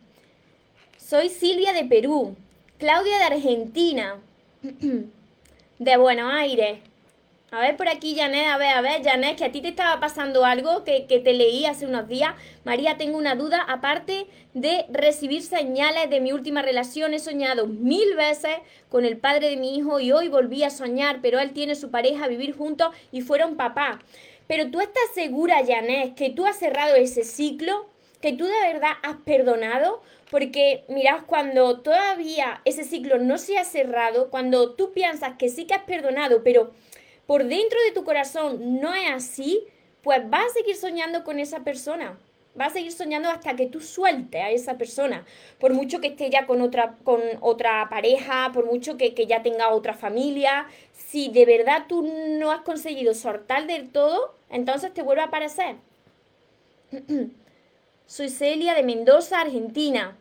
Soy 0.97 1.29
Silvia 1.29 1.73
de 1.73 1.85
Perú, 1.85 2.35
Claudia 2.77 3.17
de 3.17 3.23
Argentina, 3.23 4.19
de 5.79 5.97
Buenos 5.97 6.31
Aires, 6.33 6.79
a 7.51 7.61
ver 7.61 7.77
por 7.77 7.89
aquí, 7.89 8.15
Janet, 8.15 8.47
a 8.47 8.57
ver, 8.57 8.69
a 8.69 8.81
ver, 8.81 9.03
Janet, 9.03 9.35
que 9.35 9.45
a 9.45 9.51
ti 9.51 9.59
te 9.59 9.69
estaba 9.69 9.99
pasando 9.99 10.45
algo 10.45 10.83
que, 10.83 11.07
que, 11.07 11.19
te 11.19 11.33
leí 11.33 11.65
hace 11.65 11.87
unos 11.87 12.07
días. 12.07 12.35
María, 12.63 12.95
tengo 12.97 13.17
una 13.17 13.33
duda. 13.33 13.63
Aparte 13.67 14.27
de 14.53 14.85
recibir 14.91 15.41
señales 15.41 16.11
de 16.11 16.21
mi 16.21 16.31
última 16.31 16.61
relación, 16.61 17.15
he 17.15 17.19
soñado 17.19 17.65
mil 17.65 18.15
veces 18.15 18.55
con 18.89 19.03
el 19.03 19.17
padre 19.17 19.49
de 19.49 19.57
mi 19.57 19.75
hijo 19.75 19.99
y 19.99 20.11
hoy 20.11 20.27
volví 20.27 20.61
a 20.61 20.69
soñar, 20.69 21.21
pero 21.23 21.39
él 21.39 21.51
tiene 21.51 21.73
su 21.73 21.89
pareja 21.89 22.27
vivir 22.27 22.55
juntos 22.55 22.89
y 23.11 23.21
fueron 23.21 23.55
papá. 23.55 23.99
Pero 24.45 24.69
tú 24.69 24.79
estás 24.79 25.09
segura, 25.15 25.65
Janet, 25.65 26.13
que 26.13 26.29
tú 26.29 26.45
has 26.45 26.59
cerrado 26.59 26.95
ese 26.97 27.23
ciclo, 27.23 27.88
que 28.21 28.33
tú 28.33 28.45
de 28.45 28.73
verdad 28.73 28.93
has 29.03 29.17
perdonado, 29.17 30.01
porque 30.29 30.83
mirad, 30.87 31.21
cuando 31.25 31.79
todavía 31.79 32.61
ese 32.65 32.83
ciclo 32.83 33.17
no 33.17 33.37
se 33.37 33.57
ha 33.57 33.63
cerrado, 33.63 34.29
cuando 34.29 34.75
tú 34.75 34.91
piensas 34.91 35.37
que 35.37 35.49
sí 35.49 35.65
que 35.65 35.73
has 35.73 35.83
perdonado, 35.83 36.43
pero 36.43 36.71
por 37.25 37.45
dentro 37.45 37.79
de 37.85 37.91
tu 37.91 38.03
corazón 38.03 38.79
no 38.81 38.93
es 38.93 39.09
así, 39.09 39.63
pues 40.01 40.29
vas 40.29 40.45
a 40.45 40.53
seguir 40.53 40.75
soñando 40.75 41.23
con 41.23 41.39
esa 41.39 41.63
persona. 41.63 42.17
Vas 42.55 42.69
a 42.69 42.73
seguir 42.73 42.91
soñando 42.91 43.29
hasta 43.29 43.55
que 43.55 43.67
tú 43.67 43.79
sueltes 43.79 44.41
a 44.41 44.49
esa 44.49 44.77
persona. 44.77 45.25
Por 45.59 45.73
mucho 45.73 46.01
que 46.01 46.07
esté 46.07 46.29
ya 46.29 46.45
con 46.45 46.61
otra, 46.61 46.95
con 47.03 47.21
otra 47.41 47.87
pareja, 47.89 48.51
por 48.53 48.65
mucho 48.65 48.97
que, 48.97 49.13
que 49.13 49.27
ya 49.27 49.43
tenga 49.43 49.69
otra 49.69 49.93
familia. 49.93 50.67
Si 50.93 51.29
de 51.29 51.45
verdad 51.45 51.85
tú 51.87 52.01
no 52.01 52.51
has 52.51 52.61
conseguido 52.61 53.13
soltar 53.13 53.67
del 53.67 53.89
todo, 53.89 54.35
entonces 54.49 54.93
te 54.93 55.03
vuelve 55.03 55.21
a 55.21 55.25
aparecer. 55.25 55.75
Soy 58.09 58.29
Celia 58.29 58.73
de 58.73 58.81
Mendoza, 58.81 59.39
Argentina. 59.39 60.17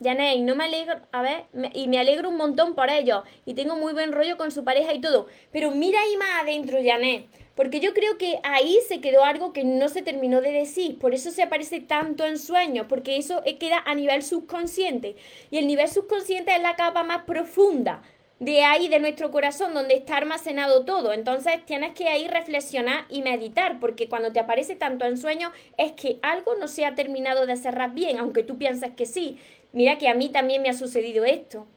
Janet, 0.00 0.38
no 0.42 0.54
me 0.54 0.62
alegro, 0.62 1.00
a 1.10 1.22
ver, 1.22 1.46
y 1.74 1.88
me 1.88 1.98
alegro 1.98 2.28
un 2.28 2.36
montón 2.36 2.76
por 2.76 2.88
ello, 2.88 3.24
y 3.44 3.54
tengo 3.54 3.74
muy 3.74 3.92
buen 3.92 4.12
rollo 4.12 4.36
con 4.36 4.52
su 4.52 4.62
pareja 4.62 4.94
y 4.94 5.00
todo, 5.00 5.26
pero 5.50 5.72
mira 5.72 6.00
ahí 6.00 6.16
más 6.16 6.42
adentro, 6.42 6.78
Janet, 6.80 7.26
porque 7.56 7.80
yo 7.80 7.94
creo 7.94 8.16
que 8.16 8.38
ahí 8.44 8.78
se 8.86 9.00
quedó 9.00 9.24
algo 9.24 9.52
que 9.52 9.64
no 9.64 9.88
se 9.88 10.02
terminó 10.02 10.40
de 10.40 10.52
decir, 10.52 11.00
por 11.00 11.14
eso 11.14 11.32
se 11.32 11.42
aparece 11.42 11.80
tanto 11.80 12.24
en 12.24 12.38
sueños, 12.38 12.86
porque 12.88 13.16
eso 13.16 13.42
queda 13.58 13.82
a 13.84 13.96
nivel 13.96 14.22
subconsciente, 14.22 15.16
y 15.50 15.58
el 15.58 15.66
nivel 15.66 15.88
subconsciente 15.88 16.54
es 16.54 16.62
la 16.62 16.76
capa 16.76 17.02
más 17.02 17.24
profunda, 17.24 18.02
de 18.42 18.64
ahí 18.64 18.88
de 18.88 18.98
nuestro 18.98 19.30
corazón 19.30 19.72
donde 19.72 19.94
está 19.94 20.16
almacenado 20.16 20.84
todo. 20.84 21.12
Entonces 21.12 21.64
tienes 21.64 21.94
que 21.94 22.08
ahí 22.08 22.26
reflexionar 22.26 23.04
y 23.08 23.22
meditar, 23.22 23.78
porque 23.78 24.08
cuando 24.08 24.32
te 24.32 24.40
aparece 24.40 24.74
tanto 24.74 25.04
en 25.04 25.16
sueños 25.16 25.52
es 25.78 25.92
que 25.92 26.18
algo 26.22 26.56
no 26.56 26.66
se 26.66 26.84
ha 26.84 26.96
terminado 26.96 27.46
de 27.46 27.56
cerrar 27.56 27.92
bien, 27.92 28.18
aunque 28.18 28.42
tú 28.42 28.58
pienses 28.58 28.90
que 28.96 29.06
sí. 29.06 29.38
Mira 29.72 29.96
que 29.96 30.08
a 30.08 30.14
mí 30.14 30.28
también 30.28 30.60
me 30.60 30.70
ha 30.70 30.74
sucedido 30.74 31.24
esto. 31.24 31.68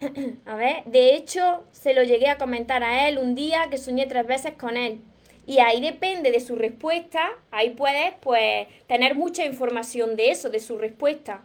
a 0.44 0.56
ver, 0.56 0.82
de 0.86 1.14
hecho, 1.14 1.62
se 1.70 1.94
lo 1.94 2.02
llegué 2.02 2.26
a 2.26 2.36
comentar 2.36 2.82
a 2.82 3.08
él 3.08 3.18
un 3.18 3.36
día 3.36 3.68
que 3.70 3.78
soñé 3.78 4.06
tres 4.06 4.26
veces 4.26 4.54
con 4.54 4.76
él. 4.76 5.00
Y 5.46 5.60
ahí 5.60 5.80
depende 5.80 6.32
de 6.32 6.40
su 6.40 6.56
respuesta, 6.56 7.30
ahí 7.52 7.70
puedes 7.70 8.14
pues 8.20 8.66
tener 8.88 9.14
mucha 9.14 9.44
información 9.44 10.16
de 10.16 10.32
eso, 10.32 10.50
de 10.50 10.58
su 10.58 10.78
respuesta. 10.78 11.44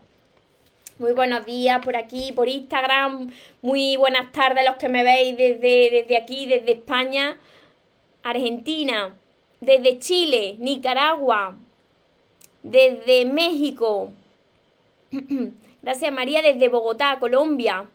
Muy 0.97 1.11
buenos 1.11 1.45
días 1.45 1.83
por 1.83 1.97
aquí, 1.97 2.31
por 2.31 2.47
Instagram. 2.47 3.29
Muy 3.61 3.97
buenas 3.97 4.31
tardes 4.31 4.65
los 4.65 4.77
que 4.77 4.87
me 4.87 5.03
veis 5.03 5.35
desde, 5.35 5.89
desde 5.89 6.17
aquí, 6.17 6.45
desde 6.45 6.71
España, 6.71 7.37
Argentina, 8.23 9.15
desde 9.59 9.99
Chile, 9.99 10.55
Nicaragua, 10.59 11.57
desde 12.63 13.25
México, 13.25 14.11
Gracias 15.81 16.11
María 16.11 16.41
desde 16.41 16.67
Bogotá, 16.69 17.17
Colombia. 17.19 17.85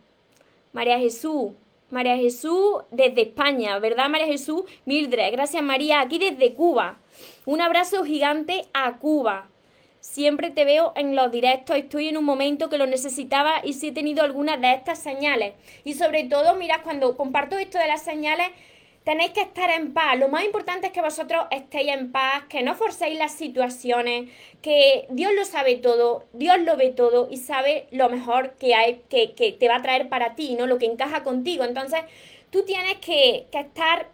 María 0.73 0.99
Jesús. 0.99 1.53
María 1.91 2.17
Jesús 2.17 2.83
desde 2.93 3.23
España, 3.23 3.81
¿verdad 3.81 4.09
María 4.09 4.27
Jesús? 4.27 4.63
Mildred, 4.85 5.33
gracias 5.33 5.61
María, 5.61 6.01
aquí 6.01 6.21
desde 6.21 6.55
Cuba. 6.55 6.99
Un 7.47 7.61
abrazo 7.61 8.05
gigante 8.05 8.67
a 8.73 8.99
Cuba. 8.99 9.49
Siempre 10.01 10.51
te 10.51 10.65
veo 10.65 10.93
en 10.97 11.15
los 11.15 11.31
directos, 11.31 11.77
estoy 11.77 12.09
en 12.09 12.17
un 12.17 12.25
momento 12.25 12.69
que 12.69 12.79
lo 12.79 12.87
necesitaba 12.87 13.61
y 13.63 13.75
sí 13.75 13.89
he 13.89 13.93
tenido 13.93 14.23
algunas 14.23 14.61
de 14.61 14.73
estas 14.73 14.99
señales. 14.99 15.55
Y 15.85 15.95
sobre 15.95 16.25
todo, 16.25 16.55
mira, 16.55 16.83
cuando 16.83 17.17
comparto 17.17 17.59
esto 17.59 17.79
de 17.79 17.87
las 17.87 18.03
señales, 18.03 18.49
tenéis 19.05 19.33
que 19.33 19.43
estar 19.43 19.71
en 19.71 19.93
paz. 19.93 20.19
Lo 20.19 20.29
más 20.29 20.45
importante 20.45 20.87
es 20.87 20.93
que 20.93 21.03
vosotros 21.03 21.45
estéis 21.51 21.93
en 21.93 22.13
paz, 22.13 22.45
que 22.49 22.63
no 22.63 22.75
forcéis 22.75 23.19
las 23.19 23.33
situaciones, 23.33 24.31
que 24.63 25.07
Dios 25.11 25.33
lo 25.35 25.45
sabe 25.45 25.77
todo, 25.77 26.25
Dios 26.33 26.59
lo 26.61 26.77
ve 26.77 26.91
todo 26.91 27.29
y 27.31 27.37
sabe 27.37 27.87
lo 27.91 28.09
mejor 28.09 28.55
que 28.55 28.75
hay, 28.75 29.03
que, 29.09 29.33
que 29.33 29.53
te 29.53 29.69
va 29.69 29.77
a 29.77 29.83
traer 29.83 30.09
para 30.09 30.35
ti, 30.35 30.55
¿no? 30.55 30.67
Lo 30.67 30.79
que 30.79 30.87
encaja 30.87 31.23
contigo. 31.23 31.65
Entonces, 31.65 32.01
tú 32.51 32.65
tienes 32.65 32.97
que, 32.99 33.47
que 33.51 33.61
estar 33.61 34.09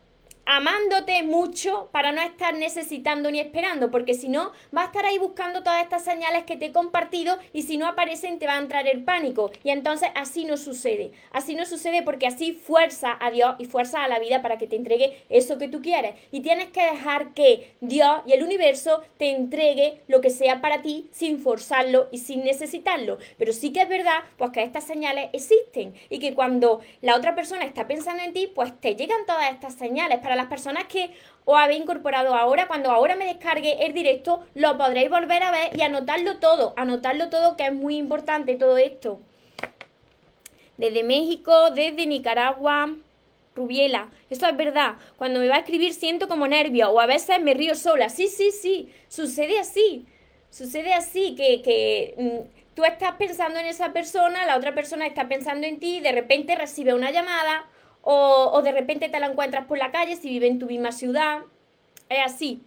amándote 0.47 1.25
mucho 1.25 1.89
para 1.91 2.13
no 2.13 2.23
estar 2.23 2.55
necesitando 2.55 3.31
ni 3.31 3.41
esperando, 3.41 3.91
porque 3.91 4.15
si 4.15 4.29
no, 4.29 4.53
va 4.75 4.83
a 4.83 4.87
estar 4.87 5.05
ahí 5.05 5.19
buscando 5.19 5.63
todas 5.63 5.83
estas 5.83 6.05
señales 6.05 6.45
que 6.45 6.57
te 6.57 6.67
he 6.67 6.73
compartido 6.73 7.37
y 7.53 7.63
si 7.63 7.77
no 7.77 7.87
aparecen 7.87 8.39
te 8.39 8.47
va 8.47 8.55
a 8.55 8.59
entrar 8.59 8.87
el 8.87 9.03
pánico. 9.03 9.51
Y 9.65 9.71
entonces 9.71 10.09
así 10.15 10.45
no 10.45 10.57
sucede. 10.57 11.11
Así 11.33 11.57
no 11.57 11.67
sucede 11.67 12.03
porque 12.03 12.29
así 12.29 12.53
fuerza 12.53 13.17
a 13.21 13.31
Dios 13.33 13.57
y 13.59 13.65
fuerza 13.65 14.05
a 14.05 14.09
la 14.09 14.21
vida 14.21 14.41
para 14.41 14.57
que 14.57 14.69
te 14.69 14.77
entregue 14.77 15.25
eso 15.29 15.59
que 15.59 15.69
tú 15.69 15.83
quieres. 15.83 16.15
Y 16.31 16.41
tienes 16.41 16.69
que 16.69 16.85
dejar 16.85 17.35
que 17.35 17.73
Dios 17.81 18.21
y 18.25 18.33
el 18.33 18.45
universo 18.45 19.03
te 19.19 19.31
entregue 19.31 20.03
lo 20.07 20.21
que 20.21 20.31
sea 20.31 20.61
para 20.61 20.81
ti 20.81 21.09
sin 21.11 21.41
forzarlo 21.41 22.09
y 22.13 22.19
sin 22.19 22.45
necesitarlo. 22.45 23.19
Pero 23.37 23.53
sí 23.53 23.73
que 23.73 23.83
es 23.83 23.89
verdad, 23.89 24.23
pues 24.37 24.53
que 24.53 24.63
estas 24.63 24.85
señales 24.85 25.31
existen 25.33 25.95
y 26.09 26.21
que 26.21 26.35
cuando 26.35 26.81
la 27.03 27.17
otra 27.17 27.35
persona 27.35 27.65
está 27.65 27.89
pensando 27.89 28.23
en 28.23 28.33
ti, 28.33 28.47
pues 28.55 28.81
te 28.81 28.95
llegan 28.95 29.27
todas 29.27 29.51
estas 29.51 29.75
señales 29.75 30.21
para 30.21 30.36
las 30.37 30.47
personas 30.47 30.85
que 30.85 31.11
os 31.45 31.57
habéis 31.59 31.81
incorporado 31.81 32.35
ahora, 32.35 32.67
cuando 32.67 32.91
ahora 32.91 33.17
me 33.17 33.27
descargue 33.27 33.87
el 33.87 33.93
directo, 33.93 34.45
lo 34.55 34.77
podréis 34.77 35.11
volver 35.11 35.43
a 35.43 35.51
ver 35.51 35.77
y 35.77 35.83
anotarlo 35.83 36.39
todo, 36.39 36.75
anotarlo 36.77 37.29
todo, 37.31 37.57
que 37.57 37.67
es 37.67 37.73
muy 37.73 37.97
importante 37.97 38.57
todo 38.57 38.79
esto. 38.79 39.21
Desde 40.77 41.03
México, 41.05 41.71
desde 41.71 42.07
Nicaragua, 42.07 42.97
Rubiela, 43.55 44.11
eso 44.29 44.47
es 44.47 44.57
verdad. 44.57 44.97
Cuando 45.17 45.41
me 45.41 45.49
va 45.49 45.57
a 45.57 45.61
escribir 45.61 45.95
siento 45.95 46.29
como 46.29 46.47
nervio 46.47 46.91
o 46.91 47.01
a 47.01 47.07
veces 47.07 47.41
me 47.41 47.55
río 47.55 47.75
sola. 47.75 48.11
Sí, 48.11 48.29
sí, 48.29 48.51
sí, 48.51 48.93
sucede 49.09 49.59
así. 49.59 50.05
Sucede 50.51 50.95
así, 50.95 51.35
que, 51.35 51.63
que 51.63 52.15
mm, 52.19 52.75
tú 52.75 52.85
estás 52.85 53.15
pensando 53.17 53.59
en 53.59 53.67
esa 53.67 53.93
persona, 53.93 54.47
la 54.47 54.57
otra 54.57 54.75
persona 54.75 55.07
está 55.07 55.29
pensando 55.29 55.67
en 55.67 55.79
ti, 55.79 56.01
de 56.01 56.13
repente 56.13 56.55
recibe 56.55 56.95
una 56.95 57.11
llamada 57.11 57.67
o, 58.09 58.63
de 58.63 58.71
repente 58.71 59.09
te 59.09 59.19
la 59.19 59.27
encuentras 59.27 59.67
por 59.67 59.79
la 59.79 59.91
calle 59.91 60.15
si 60.15 60.29
vive 60.29 60.47
en 60.47 60.61
tu 60.61 60.67
misma 60.67 60.93
ciudad. 60.93 61.41
Es 62.09 62.21
así. 62.25 62.63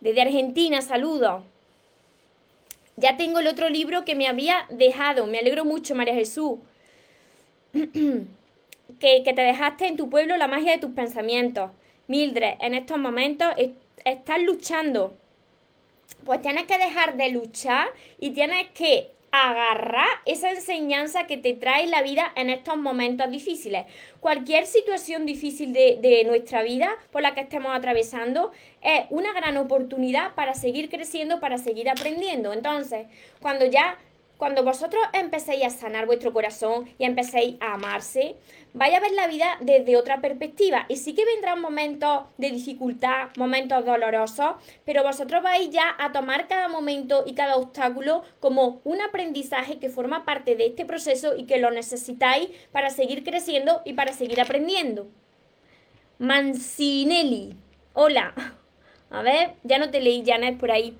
Desde 0.00 0.20
Argentina, 0.20 0.82
saludos. 0.82 1.44
Ya 2.96 3.16
tengo 3.16 3.38
el 3.38 3.46
otro 3.46 3.68
libro 3.68 4.04
que 4.04 4.16
me 4.16 4.26
había 4.26 4.66
dejado. 4.68 5.26
Me 5.28 5.38
alegro 5.38 5.64
mucho, 5.64 5.94
María 5.94 6.14
Jesús. 6.14 6.58
que, 7.72 8.26
que, 8.98 9.32
te 9.32 9.42
dejaste 9.42 9.86
en 9.86 9.96
tu 9.96 10.10
pueblo 10.10 10.36
la 10.36 10.48
magia 10.48 10.72
de 10.72 10.78
tus 10.78 10.90
pensamientos. 10.90 11.70
Mildred, 12.08 12.54
en 12.60 12.74
estos 12.74 12.98
momentos 12.98 13.48
estás 14.04 14.42
luchando. 14.42 15.16
Pues 16.24 16.42
tienes 16.42 16.66
que 16.66 16.78
dejar 16.78 17.16
de 17.16 17.28
luchar 17.28 17.90
y 18.18 18.30
tienes 18.30 18.70
que 18.70 19.12
agarrar 19.32 20.08
esa 20.26 20.50
enseñanza 20.50 21.26
que 21.26 21.38
te 21.38 21.54
trae 21.54 21.86
la 21.86 22.02
vida 22.02 22.30
en 22.36 22.50
estos 22.50 22.76
momentos 22.76 23.30
difíciles. 23.30 23.86
Cualquier 24.20 24.66
situación 24.66 25.24
difícil 25.24 25.72
de, 25.72 25.98
de, 26.00 26.24
nuestra 26.24 26.62
vida 26.62 26.90
por 27.10 27.22
la 27.22 27.34
que 27.34 27.40
estemos 27.40 27.74
atravesando 27.74 28.52
es 28.82 29.06
una 29.08 29.32
gran 29.32 29.56
oportunidad 29.56 30.34
para 30.34 30.54
seguir 30.54 30.90
creciendo, 30.90 31.40
para 31.40 31.56
seguir 31.56 31.88
aprendiendo. 31.88 32.52
Entonces, 32.52 33.06
cuando 33.40 33.64
ya 33.64 33.98
cuando 34.42 34.64
vosotros 34.64 35.00
empecéis 35.12 35.64
a 35.64 35.70
sanar 35.70 36.06
vuestro 36.06 36.32
corazón 36.32 36.92
y 36.98 37.04
empecéis 37.04 37.54
a 37.60 37.74
amarse, 37.74 38.34
vais 38.74 38.92
a 38.92 38.98
ver 38.98 39.12
la 39.12 39.28
vida 39.28 39.56
desde 39.60 39.96
otra 39.96 40.20
perspectiva. 40.20 40.84
Y 40.88 40.96
sí 40.96 41.14
que 41.14 41.24
vendrán 41.24 41.60
momentos 41.60 42.24
de 42.38 42.50
dificultad, 42.50 43.28
momentos 43.36 43.86
dolorosos, 43.86 44.56
pero 44.84 45.04
vosotros 45.04 45.44
vais 45.44 45.70
ya 45.70 45.94
a 45.96 46.10
tomar 46.10 46.48
cada 46.48 46.66
momento 46.66 47.22
y 47.24 47.34
cada 47.34 47.54
obstáculo 47.54 48.24
como 48.40 48.80
un 48.82 49.00
aprendizaje 49.00 49.78
que 49.78 49.90
forma 49.90 50.24
parte 50.24 50.56
de 50.56 50.66
este 50.66 50.84
proceso 50.86 51.36
y 51.36 51.44
que 51.44 51.58
lo 51.58 51.70
necesitáis 51.70 52.48
para 52.72 52.90
seguir 52.90 53.22
creciendo 53.22 53.80
y 53.84 53.92
para 53.92 54.12
seguir 54.12 54.40
aprendiendo. 54.40 55.06
Mancinelli. 56.18 57.54
Hola. 57.92 58.34
A 59.08 59.22
ver, 59.22 59.54
ya 59.62 59.78
no 59.78 59.92
te 59.92 60.00
leí, 60.00 60.24
Janet, 60.26 60.58
por 60.58 60.72
ahí. 60.72 60.98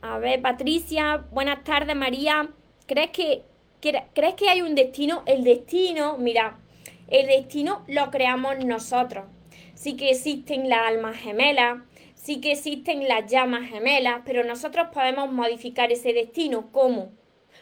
A 0.00 0.16
ver, 0.16 0.40
Patricia. 0.40 1.26
Buenas 1.30 1.62
tardes, 1.62 1.94
María. 1.94 2.48
¿Crees 2.90 3.10
que, 3.10 3.42
¿Crees 3.80 4.34
que 4.34 4.48
hay 4.48 4.62
un 4.62 4.74
destino? 4.74 5.22
El 5.24 5.44
destino, 5.44 6.18
mira, 6.18 6.58
el 7.06 7.28
destino 7.28 7.84
lo 7.86 8.10
creamos 8.10 8.64
nosotros. 8.64 9.26
Sí 9.74 9.96
que 9.96 10.10
existen 10.10 10.68
las 10.68 10.88
almas 10.88 11.16
gemelas, 11.16 11.84
sí 12.16 12.40
que 12.40 12.50
existen 12.50 13.06
las 13.06 13.30
llamas 13.30 13.70
gemelas, 13.70 14.22
pero 14.24 14.42
nosotros 14.42 14.88
podemos 14.92 15.30
modificar 15.30 15.92
ese 15.92 16.12
destino. 16.12 16.72
¿Cómo? 16.72 17.12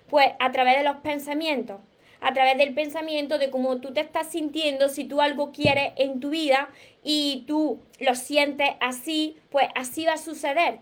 Pues 0.08 0.28
a 0.38 0.50
través 0.50 0.78
de 0.78 0.85
los 0.85 0.97
pensamientos 0.97 1.78
a 2.20 2.32
través 2.32 2.56
del 2.56 2.73
pensamiento 2.73 3.37
de 3.37 3.50
cómo 3.50 3.80
tú 3.82 3.92
te 3.92 4.00
estás 4.00 4.30
sintiendo, 4.32 4.88
si 4.88 5.04
tú 5.04 5.20
algo 5.20 5.52
quieres 5.52 5.92
en 5.97 6.20
tu 6.20 6.30
vida 6.30 6.70
y 7.04 7.44
tú 7.47 7.80
lo 8.00 8.14
sientes 8.14 8.70
así, 8.80 9.37
pues 9.50 9.68
así 9.76 10.06
va 10.06 10.14
a 10.14 10.16
suceder, 10.16 10.80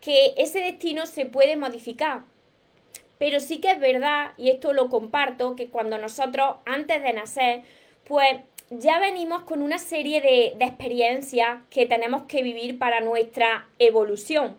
que 0.00 0.34
ese 0.36 0.60
destino 0.60 1.06
se 1.06 1.24
puede 1.24 1.56
modificar. 1.56 2.22
Pero 3.18 3.40
sí 3.40 3.60
que 3.60 3.72
es 3.72 3.80
verdad, 3.80 4.32
y 4.36 4.50
esto 4.50 4.72
lo 4.72 4.88
comparto, 4.88 5.56
que 5.56 5.68
cuando 5.68 5.98
nosotros 5.98 6.56
antes 6.64 7.02
de 7.02 7.12
nacer, 7.12 7.62
pues 8.04 8.40
ya 8.70 8.98
venimos 8.98 9.42
con 9.42 9.62
una 9.62 9.78
serie 9.78 10.20
de, 10.20 10.64
experiencias 10.64 11.60
que 11.70 11.86
tenemos 11.86 12.22
que 12.24 12.42
vivir 12.42 12.78
para 12.78 13.00
nuestra 13.00 13.68
evolución, 13.78 14.56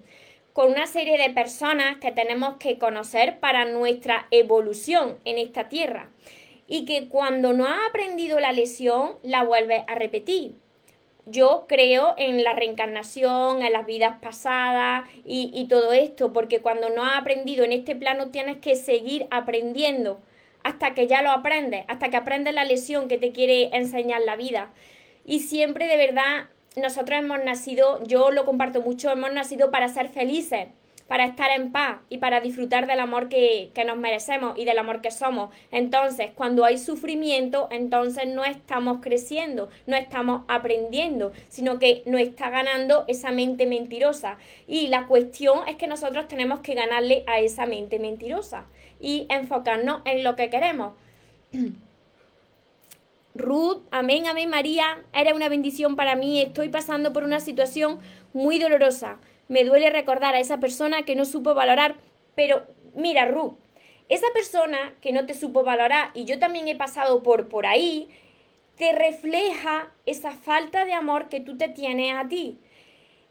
con 0.54 0.72
una 0.72 0.88
serie 0.88 1.18
de 1.18 1.30
personas 1.30 1.98
que 1.98 2.12
tenemos 2.12 2.58
que 2.58 2.78
conocer 2.78 3.40
para 3.40 3.66
nuestra 3.66 4.28
evolución 4.32 5.18
en 5.26 5.38
esta 5.38 5.70
tierra. 5.70 6.10
Y 6.68 6.86
que 6.86 7.08
cuando 7.08 7.54
no 7.54 7.66
has 7.66 7.80
aprendido 7.90 8.40
la 8.40 8.52
lección, 8.52 9.16
la 9.24 9.44
vuelves 9.44 9.84
a 9.88 9.96
repetir 9.96 10.56
yo 11.32 11.66
creo 11.68 12.14
en 12.18 12.44
la 12.44 12.54
reencarnación, 12.54 13.62
en 13.62 13.74
las 13.74 13.86
vidas 13.86 14.18
pasadas 14.22 15.10
y, 15.26 15.68
todo 15.70 15.94
esto, 15.94 16.34
porque 16.34 16.62
cuando 16.62 16.90
no 16.90 17.04
has 17.06 17.18
aprendido 17.18 17.64
en 17.64 17.72
este 17.72 17.96
plano 17.96 18.30
tienes 18.30 18.58
que 18.58 18.76
seguir 18.76 19.28
aprendiendo 19.32 20.20
hasta 20.64 20.94
que 20.94 21.08
ya 21.08 21.22
lo 21.22 21.32
aprendes, 21.32 21.86
hasta 21.88 22.10
que 22.10 22.18
aprendes 22.18 22.54
la 22.54 22.66
lección 22.66 23.08
que 23.08 23.18
te 23.18 23.32
quiere 23.32 23.76
enseñar 23.76 24.22
la 24.22 24.36
vida. 24.36 24.72
Y 25.26 25.40
siempre 25.40 25.88
de 25.88 25.98
verdad 25.98 26.50
nosotros 26.76 27.20
hemos 27.20 27.44
nacido, 27.44 28.04
yo 28.06 28.32
lo 28.32 28.46
comparto 28.46 28.82
mucho, 28.82 29.12
hemos 29.12 29.32
nacido 29.32 29.72
para 29.72 29.88
ser 29.88 30.10
felices 30.10 30.68
para 31.10 31.26
estar 31.26 31.50
en 31.50 31.72
paz 31.72 31.98
y 32.08 32.20
para 32.20 32.40
disfrutar 32.40 32.86
del 32.86 33.00
amor 33.00 33.30
que, 33.30 33.72
nos 33.86 33.98
merecemos 33.98 34.56
y 34.60 34.64
del 34.64 34.78
amor 34.78 35.02
que 35.02 35.10
somos. 35.10 35.50
Entonces, 35.72 36.30
cuando 36.36 36.64
hay 36.64 36.78
sufrimiento, 36.78 37.68
entonces 37.72 38.28
no 38.28 38.46
estamos 38.46 39.00
creciendo, 39.02 39.70
no 39.88 39.98
estamos 39.98 40.44
aprendiendo, 40.48 41.34
sino 41.48 41.80
que 41.80 42.04
nos 42.06 42.22
está 42.22 42.52
ganando 42.52 43.06
esa 43.08 43.32
mente 43.32 43.66
mentirosa. 43.66 44.38
Y 44.68 44.88
la 44.90 45.08
cuestión 45.08 45.68
es 45.68 45.78
que 45.78 45.88
nosotros 45.88 46.28
tenemos 46.28 46.60
que 46.60 46.76
ganarle 46.76 47.24
a 47.26 47.40
esa 47.40 47.66
mente 47.66 47.98
mentirosa 47.98 48.68
y 49.02 49.26
enfocarnos 49.30 50.04
en 50.06 50.24
lo 50.24 50.36
que 50.36 50.52
queremos. 50.52 50.94
Ruth, 53.34 53.82
amén, 53.90 54.28
amén 54.28 54.50
María, 54.50 55.02
era 55.14 55.34
una 55.34 55.50
bendición 55.50 55.96
para 55.96 56.16
mí, 56.16 56.42
estoy 56.42 56.70
pasando 56.70 57.14
por 57.14 57.24
una 57.24 57.40
situación 57.40 58.00
muy 58.34 58.60
dolorosa 58.60 59.18
me 59.50 59.66
duele 59.66 59.90
recordar 59.90 60.36
a 60.36 60.40
esa 60.40 60.60
persona 60.60 61.04
que 61.04 61.16
no 61.16 61.26
supo 61.26 61.54
valorar, 61.54 61.96
pero 62.36 62.66
mira, 62.96 63.26
Ruth, 63.26 63.56
esa 64.08 64.28
persona 64.34 64.94
que 65.02 65.12
no 65.12 65.26
te 65.26 65.34
supo 65.34 65.64
valorar, 65.64 66.12
y 66.14 66.24
yo 66.24 66.40
también 66.40 66.68
he 66.68 66.76
pasado 66.76 67.22
por, 67.22 67.50
por 67.50 67.66
ahí, 67.66 68.08
te 68.78 68.94
refleja 68.94 69.92
esa 70.06 70.32
falta 70.32 70.86
de 70.86 70.94
amor 70.94 71.28
que 71.28 71.42
tú 71.42 71.58
te 71.58 71.68
tienes 71.68 72.16
a 72.16 72.28
ti, 72.30 72.60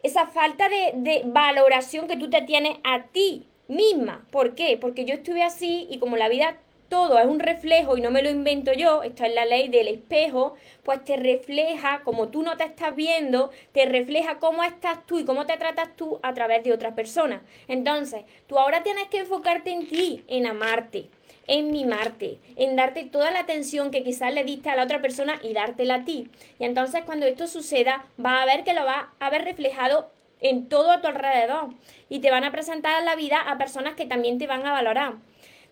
esa 0.03 0.27
falta 0.27 0.69
de, 0.69 0.93
de 0.95 1.23
valoración 1.25 2.07
que 2.07 2.17
tú 2.17 2.29
te 2.29 2.43
tienes 2.43 2.77
a 2.85 3.05
ti 3.05 3.49
misma. 3.69 4.27
¿Por 4.31 4.55
qué? 4.55 4.77
Porque 4.77 5.05
yo 5.05 5.15
estuve 5.15 5.43
así 5.43 5.87
y 5.91 5.99
como 5.99 6.17
la 6.17 6.29
vida 6.29 6.59
todo 6.89 7.19
es 7.19 7.27
un 7.27 7.41
reflejo 7.41 7.97
y 7.97 8.01
no 8.01 8.11
me 8.11 8.23
lo 8.23 8.31
invento 8.31 8.73
yo, 8.73 9.03
esto 9.03 9.25
es 9.25 9.35
la 9.35 9.45
ley 9.45 9.69
del 9.69 9.89
espejo, 9.89 10.55
pues 10.83 11.05
te 11.05 11.17
refleja, 11.17 12.01
como 12.05 12.29
tú 12.29 12.43
no 12.43 12.57
te 12.57 12.65
estás 12.65 12.95
viendo, 12.95 13.51
te 13.73 13.85
refleja 13.87 14.39
cómo 14.39 14.65
estás 14.65 15.05
tú 15.07 15.19
y 15.19 15.25
cómo 15.25 15.47
te 15.47 15.57
tratas 15.57 15.95
tú 15.97 16.19
a 16.23 16.35
través 16.35 16.65
de 16.65 16.73
otras 16.73 16.95
personas. 16.95 17.43
Entonces, 17.69 18.23
tú 18.47 18.59
ahora 18.59 18.83
tienes 18.83 19.09
que 19.09 19.19
enfocarte 19.19 19.71
en 19.71 19.89
ti, 19.89 20.25
en 20.29 20.47
amarte, 20.47 21.09
en 21.47 21.71
mimarte, 21.71 22.39
en 22.57 22.77
darte 22.77 23.05
toda 23.05 23.31
la 23.31 23.41
atención 23.41 23.91
que 23.91 24.05
quizás 24.05 24.33
le 24.33 24.45
diste 24.45 24.71
a 24.71 24.77
la 24.77 24.85
otra 24.85 25.01
persona 25.03 25.41
y 25.43 25.53
dártela 25.53 25.97
a 25.97 26.05
ti. 26.05 26.31
Y 26.59 26.65
entonces 26.65 27.03
cuando 27.05 27.27
esto 27.27 27.47
suceda, 27.47 28.07
va 28.25 28.43
a 28.43 28.47
ver 28.47 28.65
que 28.65 28.75
lo 28.75 28.85
va 28.85 29.13
a 29.19 29.27
haber 29.27 29.45
reflejado 29.45 30.11
en 30.41 30.69
todo 30.69 30.91
a 30.91 31.01
tu 31.01 31.09
alrededor 31.09 31.71
y 32.09 32.21
te 32.21 32.31
van 32.31 32.45
a 32.45 32.53
presentar 32.53 32.95
a 32.95 33.05
la 33.05 33.17
vida 33.17 33.41
a 33.41 33.59
personas 33.59 33.95
que 33.95 34.07
también 34.07 34.39
te 34.39 34.47
van 34.47 34.65
a 34.67 34.73
valorar. 34.73 35.15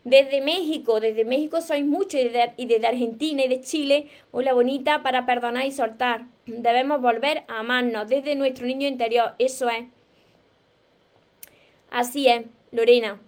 Desde 0.06 0.40
México, 0.40 1.00
desde 1.00 1.24
México 1.24 1.60
sois 1.60 1.84
muchos 1.84 2.20
y 2.20 2.66
desde, 2.66 2.86
Argentina 2.86 3.44
y 3.44 3.48
de 3.48 3.60
Chile, 3.60 4.08
hola 4.30 4.52
bonita, 4.52 5.02
para 5.02 5.26
perdonar 5.26 5.66
y 5.66 5.72
soltar. 5.72 6.26
Debemos 6.46 7.00
volver 7.02 7.42
a 7.48 7.58
amarnos 7.58 8.08
desde 8.08 8.36
nuestro 8.36 8.68
niño 8.68 8.86
interior, 8.86 9.34
eso 9.40 9.68
es. 9.68 9.86
Así 11.90 12.28
es, 12.28 12.44
Lorena. 12.70 13.20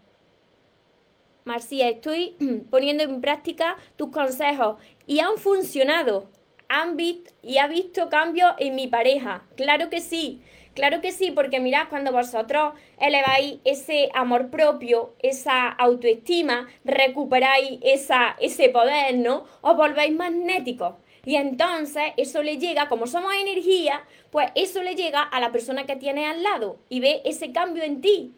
Marcia, 1.44 1.88
estoy 1.88 2.36
poniendo 2.70 3.02
en 3.02 3.20
práctica 3.20 3.76
tus 3.96 4.10
consejos 4.12 4.80
y 5.04 5.18
han 5.18 5.36
funcionado. 5.36 6.30
Han 6.68 6.96
visto 6.96 7.32
y 7.42 7.58
ha 7.58 7.66
visto 7.66 8.08
cambios 8.08 8.52
en 8.58 8.76
mi 8.76 8.86
pareja. 8.86 9.42
Claro 9.56 9.90
que 9.90 10.00
sí. 10.00 10.42
Claro 10.78 11.00
que 11.00 11.10
sí, 11.10 11.32
porque 11.32 11.58
mirad, 11.58 11.88
cuando 11.88 12.12
vosotros 12.12 12.72
eleváis 13.00 13.56
ese 13.64 14.10
amor 14.14 14.48
propio, 14.48 15.12
esa 15.18 15.66
autoestima, 15.70 16.68
recuperáis 16.84 17.80
esa, 17.82 18.36
ese 18.38 18.68
poder, 18.68 19.16
¿no? 19.16 19.44
Os 19.60 19.76
volvéis 19.76 20.14
magnéticos. 20.14 20.94
Y 21.24 21.34
entonces 21.34 22.12
eso 22.16 22.44
le 22.44 22.58
llega, 22.58 22.86
como 22.86 23.08
somos 23.08 23.34
energía, 23.34 24.04
pues 24.30 24.52
eso 24.54 24.84
le 24.84 24.94
llega 24.94 25.20
a 25.20 25.40
la 25.40 25.50
persona 25.50 25.84
que 25.84 25.96
tiene 25.96 26.26
al 26.26 26.44
lado 26.44 26.78
y 26.88 27.00
ve 27.00 27.22
ese 27.24 27.50
cambio 27.50 27.82
en 27.82 28.00
ti. 28.00 28.36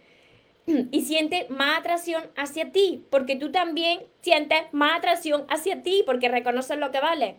Y 0.92 1.02
siente 1.02 1.46
más 1.50 1.80
atracción 1.80 2.22
hacia 2.38 2.72
ti, 2.72 3.04
porque 3.10 3.36
tú 3.36 3.52
también 3.52 4.00
sientes 4.22 4.62
más 4.72 4.96
atracción 4.96 5.44
hacia 5.50 5.82
ti, 5.82 6.04
porque 6.06 6.30
reconoces 6.30 6.78
lo 6.78 6.90
que 6.90 7.00
vale. 7.00 7.36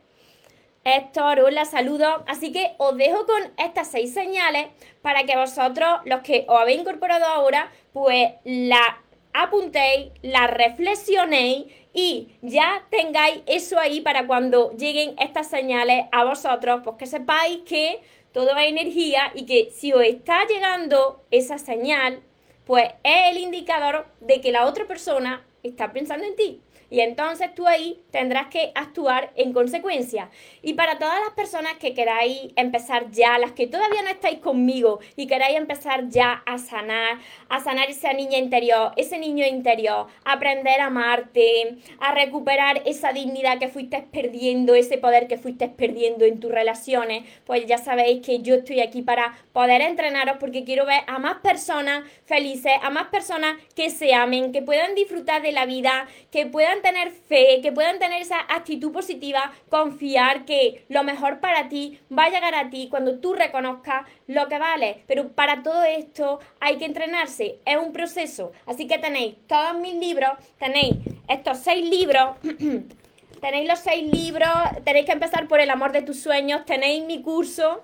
Héctor, 0.83 1.41
hola, 1.41 1.65
saludos. 1.65 2.23
Así 2.25 2.51
que 2.51 2.73
os 2.79 2.97
dejo 2.97 3.27
con 3.27 3.53
estas 3.57 3.91
seis 3.91 4.13
señales 4.13 4.67
para 5.03 5.25
que 5.25 5.37
vosotros, 5.37 5.99
los 6.05 6.21
que 6.21 6.45
os 6.47 6.59
habéis 6.59 6.81
incorporado 6.81 7.25
ahora, 7.25 7.71
pues 7.93 8.31
la 8.45 8.99
apuntéis, 9.31 10.11
la 10.23 10.47
reflexionéis 10.47 11.65
y 11.93 12.29
ya 12.41 12.83
tengáis 12.89 13.41
eso 13.45 13.77
ahí 13.77 14.01
para 14.01 14.25
cuando 14.25 14.71
lleguen 14.71 15.13
estas 15.19 15.49
señales 15.49 16.05
a 16.11 16.23
vosotros, 16.23 16.81
pues 16.83 16.95
que 16.97 17.05
sepáis 17.05 17.59
que 17.59 18.01
todo 18.31 18.57
es 18.57 18.67
energía 18.67 19.31
y 19.35 19.45
que 19.45 19.69
si 19.71 19.93
os 19.93 20.03
está 20.03 20.47
llegando 20.47 21.21
esa 21.29 21.59
señal, 21.59 22.23
pues 22.65 22.85
es 23.03 23.31
el 23.31 23.37
indicador 23.37 24.07
de 24.19 24.41
que 24.41 24.51
la 24.51 24.65
otra 24.65 24.87
persona 24.87 25.45
está 25.61 25.93
pensando 25.93 26.25
en 26.25 26.35
ti. 26.35 26.61
Y 26.91 26.99
entonces 26.99 27.55
tú 27.55 27.67
ahí 27.67 28.03
tendrás 28.11 28.47
que 28.47 28.73
actuar 28.75 29.31
en 29.37 29.53
consecuencia. 29.53 30.29
Y 30.61 30.73
para 30.73 30.99
todas 30.99 31.21
las 31.21 31.33
personas 31.33 31.75
que 31.79 31.93
queráis 31.93 32.51
empezar 32.57 33.09
ya, 33.11 33.39
las 33.39 33.53
que 33.53 33.65
todavía 33.65 34.01
no 34.01 34.09
estáis 34.09 34.39
conmigo 34.39 34.99
y 35.15 35.25
queráis 35.25 35.55
empezar 35.55 36.09
ya 36.09 36.43
a 36.45 36.57
sanar, 36.57 37.17
a 37.47 37.61
sanar 37.61 37.89
esa 37.89 38.11
niña 38.11 38.37
interior, 38.37 38.91
ese 38.97 39.17
niño 39.17 39.45
interior, 39.45 40.07
aprender 40.25 40.81
a 40.81 40.87
amarte, 40.87 41.77
a 41.99 42.13
recuperar 42.13 42.81
esa 42.85 43.13
dignidad 43.13 43.57
que 43.57 43.69
fuiste 43.69 44.05
perdiendo, 44.11 44.75
ese 44.75 44.97
poder 44.97 45.27
que 45.27 45.37
fuiste 45.37 45.69
perdiendo 45.69 46.25
en 46.25 46.41
tus 46.41 46.51
relaciones, 46.51 47.23
pues 47.45 47.65
ya 47.67 47.77
sabéis 47.77 48.25
que 48.25 48.41
yo 48.41 48.55
estoy 48.55 48.81
aquí 48.81 49.01
para 49.01 49.37
poder 49.53 49.81
entrenaros 49.81 50.37
porque 50.41 50.65
quiero 50.65 50.85
ver 50.85 51.03
a 51.07 51.19
más 51.19 51.37
personas 51.37 52.03
felices, 52.25 52.73
a 52.81 52.89
más 52.89 53.07
personas 53.07 53.55
que 53.77 53.89
se 53.89 54.13
amen, 54.13 54.51
que 54.51 54.61
puedan 54.61 54.93
disfrutar 54.93 55.41
de 55.41 55.53
la 55.53 55.65
vida, 55.65 56.07
que 56.31 56.45
puedan 56.45 56.80
tener 56.81 57.11
fe, 57.11 57.59
que 57.61 57.71
puedan 57.71 57.99
tener 57.99 58.21
esa 58.21 58.39
actitud 58.49 58.91
positiva, 58.91 59.51
confiar 59.69 60.45
que 60.45 60.85
lo 60.89 61.03
mejor 61.03 61.39
para 61.39 61.69
ti 61.69 61.99
va 62.15 62.25
a 62.25 62.29
llegar 62.29 62.55
a 62.55 62.69
ti 62.69 62.87
cuando 62.89 63.19
tú 63.19 63.33
reconozcas 63.33 64.05
lo 64.27 64.47
que 64.47 64.59
vale. 64.59 65.03
Pero 65.07 65.29
para 65.29 65.63
todo 65.63 65.83
esto 65.83 66.39
hay 66.59 66.77
que 66.77 66.85
entrenarse, 66.85 67.59
es 67.65 67.77
un 67.77 67.93
proceso. 67.93 68.51
Así 68.65 68.87
que 68.87 68.97
tenéis 68.97 69.35
todos 69.47 69.75
mis 69.77 69.95
libros, 69.95 70.31
tenéis 70.59 70.95
estos 71.27 71.59
seis 71.59 71.87
libros. 71.89 72.37
tenéis 73.41 73.67
los 73.67 73.79
seis 73.79 74.03
libros, 74.11 74.49
tenéis 74.83 75.05
que 75.05 75.13
empezar 75.13 75.47
por 75.47 75.59
el 75.59 75.69
amor 75.69 75.91
de 75.91 76.01
tus 76.01 76.19
sueños, 76.19 76.65
tenéis 76.65 77.03
mi 77.05 77.21
curso 77.21 77.83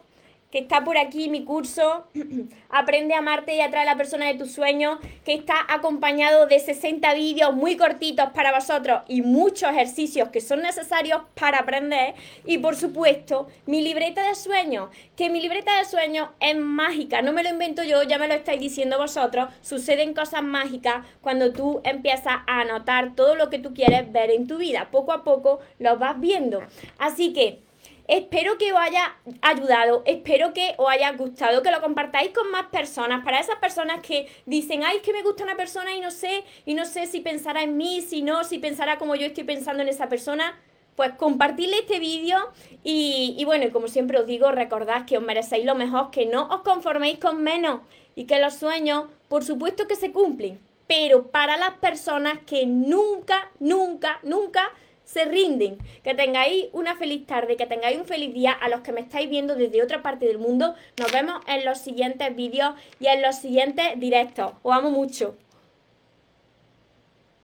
que 0.51 0.59
está 0.59 0.83
por 0.83 0.97
aquí 0.97 1.29
mi 1.29 1.43
curso, 1.43 2.07
Aprende 2.69 3.13
a 3.13 3.19
amarte 3.19 3.55
y 3.55 3.61
atrae 3.61 3.83
a 3.83 3.85
la 3.85 3.95
persona 3.95 4.27
de 4.27 4.33
tus 4.33 4.51
sueños, 4.51 4.99
que 5.23 5.33
está 5.33 5.55
acompañado 5.69 6.47
de 6.47 6.59
60 6.59 7.13
vídeos 7.13 7.53
muy 7.53 7.77
cortitos 7.77 8.29
para 8.33 8.53
vosotros 8.53 9.01
y 9.07 9.21
muchos 9.21 9.69
ejercicios 9.69 10.29
que 10.29 10.41
son 10.41 10.61
necesarios 10.61 11.21
para 11.39 11.59
aprender. 11.59 12.15
Y 12.45 12.57
por 12.57 12.75
supuesto, 12.75 13.47
mi 13.65 13.81
libreta 13.81 14.27
de 14.27 14.35
sueños, 14.35 14.89
que 15.15 15.29
mi 15.29 15.41
libreta 15.41 15.77
de 15.77 15.85
sueños 15.85 16.29
es 16.39 16.57
mágica, 16.57 17.21
no 17.21 17.31
me 17.31 17.43
lo 17.43 17.49
invento 17.49 17.83
yo, 17.83 18.03
ya 18.03 18.17
me 18.17 18.27
lo 18.27 18.33
estáis 18.33 18.59
diciendo 18.59 18.97
vosotros, 18.97 19.49
suceden 19.61 20.13
cosas 20.13 20.43
mágicas 20.43 21.05
cuando 21.21 21.53
tú 21.53 21.81
empiezas 21.83 22.35
a 22.47 22.61
anotar 22.61 23.15
todo 23.15 23.35
lo 23.35 23.49
que 23.49 23.59
tú 23.59 23.73
quieres 23.73 24.11
ver 24.11 24.29
en 24.31 24.47
tu 24.47 24.57
vida. 24.57 24.89
Poco 24.91 25.13
a 25.13 25.23
poco 25.23 25.59
lo 25.79 25.97
vas 25.97 26.19
viendo. 26.19 26.61
Así 26.99 27.31
que 27.31 27.66
Espero 28.07 28.57
que 28.57 28.71
os 28.71 28.79
haya 28.79 29.17
ayudado, 29.41 30.01
espero 30.05 30.53
que 30.53 30.75
os 30.77 30.89
haya 30.89 31.11
gustado, 31.11 31.61
que 31.61 31.71
lo 31.71 31.81
compartáis 31.81 32.31
con 32.31 32.49
más 32.51 32.67
personas, 32.67 33.21
para 33.25 33.39
esas 33.39 33.57
personas 33.57 33.99
que 33.99 34.29
dicen, 34.45 34.83
ay, 34.85 34.97
es 34.97 35.03
que 35.03 35.11
me 35.11 35.23
gusta 35.23 35.43
una 35.43 35.57
persona 35.57 35.93
y 35.93 35.99
no 35.99 36.09
sé, 36.09 36.45
y 36.65 36.73
no 36.73 36.85
sé 36.85 37.07
si 37.07 37.19
pensará 37.19 37.63
en 37.63 37.75
mí, 37.75 37.99
si 37.99 38.21
no, 38.21 38.45
si 38.45 38.59
pensará 38.59 38.97
como 38.97 39.15
yo 39.15 39.25
estoy 39.25 39.43
pensando 39.43 39.83
en 39.83 39.89
esa 39.89 40.07
persona. 40.07 40.57
Pues 40.95 41.11
compartirle 41.13 41.79
este 41.79 41.99
vídeo 41.99 42.39
y, 42.83 43.35
y 43.37 43.45
bueno, 43.45 43.71
como 43.71 43.87
siempre 43.87 44.17
os 44.19 44.25
digo, 44.25 44.51
recordad 44.51 45.05
que 45.05 45.17
os 45.17 45.23
merecéis 45.23 45.63
lo 45.63 45.75
mejor, 45.75 46.09
que 46.09 46.25
no 46.25 46.47
os 46.47 46.61
conforméis 46.61 47.19
con 47.19 47.43
menos 47.43 47.81
y 48.15 48.25
que 48.25 48.39
los 48.39 48.55
sueños, 48.55 49.05
por 49.27 49.43
supuesto 49.43 49.87
que 49.87 49.95
se 49.95 50.11
cumplen, 50.11 50.59
pero 50.87 51.27
para 51.27 51.55
las 51.57 51.73
personas 51.73 52.39
que 52.47 52.65
nunca, 52.65 53.51
nunca, 53.59 54.19
nunca 54.23 54.71
se 55.07 55.25
rinden. 55.25 55.77
Que 56.03 56.13
tengáis 56.13 56.65
una 56.73 56.95
feliz 56.95 57.25
tarde, 57.25 57.55
que 57.57 57.65
tengáis 57.65 57.97
un 57.97 58.05
feliz 58.05 58.33
día 58.33 58.51
a 58.51 58.69
los 58.69 58.81
que 58.81 58.91
me 58.91 59.01
estáis 59.01 59.27
viendo 59.29 59.55
desde 59.55 59.81
otra 59.81 60.03
parte 60.03 60.27
del 60.27 60.37
mundo. 60.37 60.75
Nos 60.99 61.11
vemos 61.11 61.41
en 61.47 61.65
los 61.65 61.79
siguientes 61.79 62.35
vídeos 62.35 62.75
y 62.99 63.07
en 63.07 63.21
los 63.21 63.37
siguientes 63.37 63.99
directos. 63.99 64.51
Os 64.61 64.75
amo 64.75 64.91
mucho. 64.91 65.35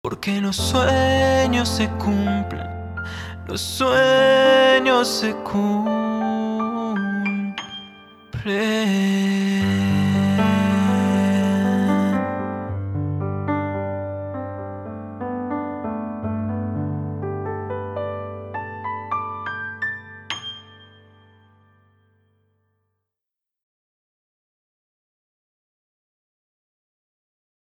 Porque 0.00 0.40
los 0.40 0.56
sueños 0.56 1.68
se 1.68 1.86
cumplen, 1.98 2.66
los 3.46 3.60
sueños 3.60 5.06
se 5.06 5.34
cumplen. 5.34 6.40